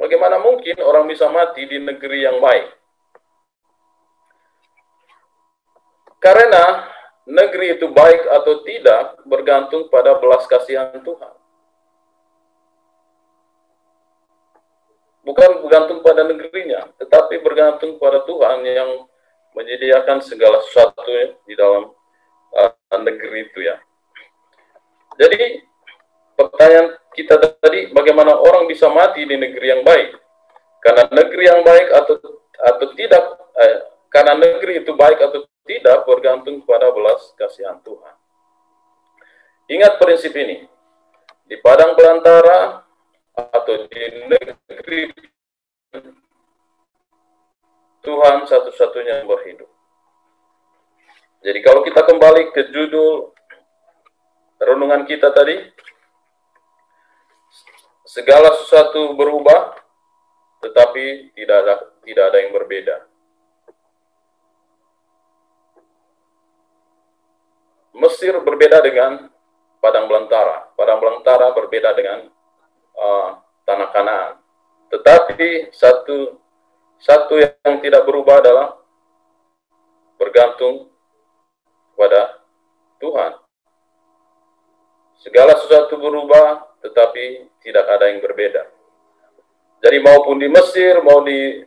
Bagaimana 0.00 0.42
mungkin 0.42 0.82
orang 0.82 1.06
bisa 1.06 1.30
mati 1.30 1.62
di 1.68 1.78
negeri 1.78 2.26
yang 2.26 2.42
baik? 2.42 2.66
Karena 6.18 6.90
negeri 7.26 7.78
itu 7.78 7.86
baik 7.90 8.26
atau 8.26 8.62
tidak 8.66 9.22
bergantung 9.26 9.86
pada 9.90 10.18
belas 10.18 10.42
kasihan 10.50 10.90
Tuhan. 11.02 11.34
Bukan 15.22 15.50
bergantung 15.62 16.02
pada 16.02 16.26
negerinya, 16.26 16.90
tetapi 16.98 17.38
bergantung 17.46 17.94
pada 18.02 18.26
Tuhan 18.26 18.58
yang 18.66 19.06
menyediakan 19.54 20.18
segala 20.18 20.58
sesuatu 20.66 21.14
di 21.46 21.54
dalam 21.54 21.94
uh, 22.58 22.98
negeri 22.98 23.46
itu 23.46 23.62
ya. 23.62 23.78
Jadi 25.20 25.64
pertanyaan 26.36 26.96
kita 27.12 27.34
tadi 27.60 27.92
bagaimana 27.92 28.32
orang 28.36 28.64
bisa 28.68 28.88
mati 28.88 29.24
di 29.28 29.36
negeri 29.36 29.66
yang 29.68 29.82
baik? 29.84 30.16
Karena 30.82 31.06
negeri 31.12 31.44
yang 31.46 31.62
baik 31.62 31.88
atau 31.92 32.14
atau 32.62 32.86
tidak 32.96 33.22
eh, 33.60 33.78
karena 34.08 34.34
negeri 34.36 34.82
itu 34.82 34.92
baik 34.96 35.18
atau 35.20 35.44
tidak 35.62 36.04
bergantung 36.08 36.64
pada 36.66 36.90
belas 36.90 37.32
kasihan 37.38 37.78
Tuhan. 37.84 38.14
Ingat 39.70 40.02
prinsip 40.02 40.34
ini. 40.34 40.66
Di 41.46 41.60
padang 41.60 41.94
belantara 41.94 42.82
atau 43.36 43.74
di 43.88 44.02
negeri 44.28 45.12
Tuhan 48.02 48.36
satu-satunya 48.50 49.22
yang 49.22 49.28
berhidup. 49.30 49.70
Jadi 51.42 51.58
kalau 51.62 51.82
kita 51.82 52.02
kembali 52.06 52.54
ke 52.54 52.70
judul 52.70 53.34
renungan 54.62 55.02
kita 55.04 55.34
tadi, 55.34 55.58
segala 58.06 58.52
sesuatu 58.62 59.16
berubah, 59.16 59.74
tetapi 60.62 61.34
tidak 61.34 61.56
ada 61.66 61.74
tidak 62.06 62.24
ada 62.30 62.38
yang 62.38 62.52
berbeda. 62.54 62.96
Mesir 67.92 68.34
berbeda 68.40 68.82
dengan 68.82 69.30
padang 69.82 70.06
belantara. 70.06 70.70
Padang 70.78 70.98
belantara 71.02 71.50
berbeda 71.54 71.90
dengan 71.94 72.18
uh, 72.98 73.28
tanah 73.66 73.88
Kanaan. 73.90 74.32
Tetapi 74.90 75.74
satu 75.74 76.38
satu 77.02 77.34
yang 77.42 77.82
tidak 77.82 78.06
berubah 78.06 78.38
adalah 78.38 78.78
bergantung 80.14 80.86
kepada 81.92 82.38
Tuhan. 83.02 83.41
Segala 85.22 85.54
sesuatu 85.54 86.02
berubah, 86.02 86.74
tetapi 86.82 87.46
tidak 87.62 87.86
ada 87.86 88.10
yang 88.10 88.18
berbeda. 88.18 88.66
Jadi 89.78 89.98
maupun 90.02 90.42
di 90.42 90.50
Mesir, 90.50 90.98
mau 90.98 91.22
di 91.22 91.62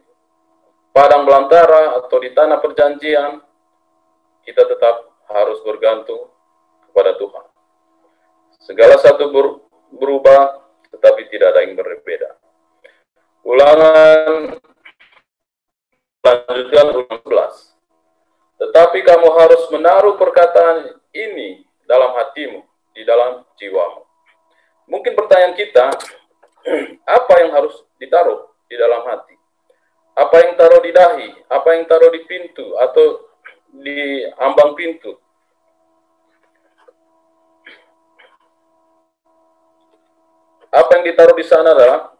padang 0.91 1.23
belantara 1.23 1.95
atau 2.03 2.19
di 2.19 2.35
tanah 2.35 2.59
perjanjian, 2.59 3.39
kita 4.43 4.63
tetap 4.67 5.07
harus 5.31 5.63
bergantung 5.63 6.27
kepada 6.87 7.15
Tuhan. 7.15 7.45
Segala 8.59 8.99
satu 8.99 9.31
berubah, 9.95 10.59
tetapi 10.91 11.27
tidak 11.31 11.55
ada 11.55 11.63
yang 11.63 11.79
berbeda. 11.79 12.35
Ulangan 13.47 14.59
lanjutkan 16.27 16.85
ulang 16.91 17.21
11. 17.23 17.75
Tetapi 18.55 18.99
kamu 18.99 19.27
harus 19.37 19.63
menaruh 19.71 20.15
perkataan 20.19 20.97
ini 21.15 21.63
dalam 21.85 22.15
hatimu, 22.19 22.63
di 22.95 23.03
dalam 23.03 23.43
jiwamu. 23.59 24.01
Mungkin 24.87 25.13
pertanyaan 25.13 25.53
kita, 25.59 25.91
apa 27.19 27.33
yang 27.43 27.51
harus 27.51 27.75
ditaruh 27.99 28.47
di 28.71 28.79
dalam 28.79 29.03
hati? 29.03 29.35
Apa 30.15 30.47
yang 30.47 30.55
taruh 30.55 30.79
di 30.79 30.95
dahi? 30.95 31.29
Apa 31.51 31.75
yang 31.75 31.83
taruh 31.91 32.07
di 32.07 32.23
pintu 32.23 32.79
atau 32.79 33.27
di 33.75 34.23
ambang 34.39 34.71
pintu? 34.79 35.19
Apa 40.71 40.99
yang 40.99 41.03
ditaruh 41.07 41.35
di 41.35 41.43
sana 41.43 41.75
adalah 41.75 42.15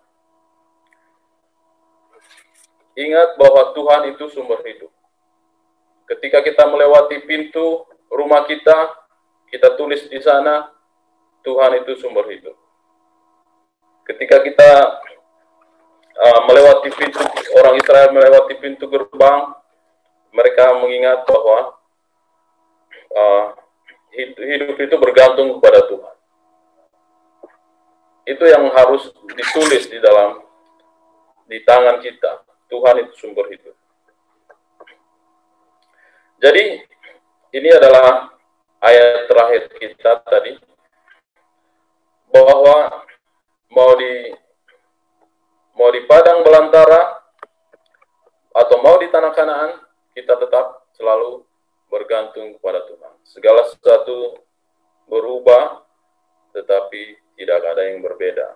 ingat 2.96 3.36
bahwa 3.40 3.72
Tuhan 3.76 4.16
itu 4.16 4.28
sumber 4.32 4.60
hidup. 4.64 4.92
Ketika 6.08 6.44
kita 6.44 6.68
melewati 6.68 7.24
pintu 7.28 7.84
rumah 8.08 8.48
kita, 8.48 9.05
kita 9.56 9.80
tulis 9.80 10.04
di 10.12 10.20
sana, 10.20 10.68
Tuhan 11.40 11.80
itu 11.80 11.96
sumber 12.04 12.28
hidup. 12.28 12.60
Ketika 14.04 14.44
kita 14.44 15.00
uh, 16.12 16.40
melewati 16.44 16.92
pintu, 16.92 17.24
orang 17.56 17.80
Israel 17.80 18.12
melewati 18.12 18.60
pintu 18.60 18.92
gerbang, 18.92 19.56
mereka 20.36 20.76
mengingat 20.76 21.24
bahwa 21.24 21.80
uh, 23.16 23.56
hidup 24.12 24.76
itu 24.76 24.96
bergantung 25.00 25.56
kepada 25.56 25.88
Tuhan. 25.88 26.16
Itu 28.28 28.44
yang 28.44 28.68
harus 28.76 29.08
ditulis 29.40 29.88
di 29.88 30.04
dalam 30.04 30.44
di 31.48 31.64
tangan 31.64 32.04
kita. 32.04 32.44
Tuhan 32.68 33.08
itu 33.08 33.14
sumber 33.24 33.48
hidup. 33.56 33.76
Jadi 36.44 36.84
ini 37.56 37.70
adalah 37.72 38.35
ayat 38.86 39.26
terakhir 39.26 39.62
kita 39.82 40.22
tadi 40.30 40.54
bahwa 42.30 43.02
mau 43.74 43.92
di 43.98 44.30
mau 45.74 45.90
di 45.90 46.06
padang 46.06 46.46
belantara 46.46 47.18
atau 48.56 48.78
mau 48.86 48.96
di 49.02 49.10
tanah 49.10 49.34
kanaan 49.34 49.72
kita 50.14 50.38
tetap 50.38 50.86
selalu 50.96 51.44
bergantung 51.90 52.56
kepada 52.56 52.86
Tuhan. 52.88 53.14
Segala 53.26 53.68
sesuatu 53.68 54.40
berubah 55.10 55.82
tetapi 56.56 57.36
tidak 57.36 57.66
ada 57.66 57.84
yang 57.92 58.00
berbeda. 58.00 58.56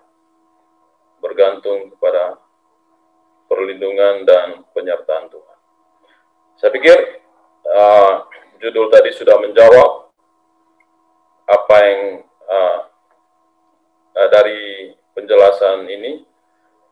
Bergantung 1.20 1.92
kepada 1.92 2.40
perlindungan 3.44 4.24
dan 4.24 4.64
penyertaan 4.72 5.28
Tuhan. 5.28 5.58
Saya 6.56 6.70
pikir 6.72 6.96
uh, 7.68 8.24
judul 8.60 8.88
tadi 8.88 9.12
sudah 9.12 9.36
menjawab 9.36 10.09
apa 11.50 11.76
yang 11.82 12.02
uh, 12.46 12.78
uh, 14.14 14.28
dari 14.30 14.94
penjelasan 15.18 15.90
ini 15.90 16.22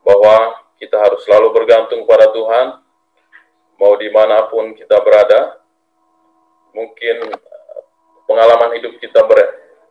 bahwa 0.02 0.66
kita 0.82 0.98
harus 0.98 1.22
selalu 1.22 1.54
bergantung 1.54 2.02
pada 2.02 2.30
Tuhan 2.34 2.82
mau 3.78 3.94
di 3.94 4.10
mana 4.10 4.50
pun 4.50 4.74
kita 4.74 4.98
berada 4.98 5.62
mungkin 6.74 7.30
pengalaman 8.26 8.74
hidup 8.78 8.98
kita 8.98 9.22
ber, 9.22 9.38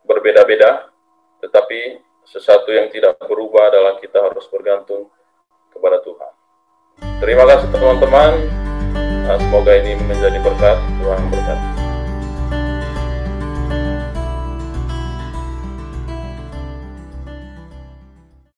berbeda-beda 0.04 0.92
tetapi 1.40 2.04
sesuatu 2.28 2.68
yang 2.68 2.92
tidak 2.92 3.16
berubah 3.24 3.72
adalah 3.72 3.96
kita 3.96 4.20
harus 4.20 4.44
bergantung 4.52 5.08
kepada 5.72 6.02
Tuhan. 6.04 6.32
Terima 7.24 7.48
kasih 7.48 7.68
teman-teman. 7.72 8.32
Semoga 9.38 9.72
ini 9.76 9.96
menjadi 10.04 10.40
berkat. 10.40 10.76
Tuhan 11.00 11.20
berkati. 11.32 11.77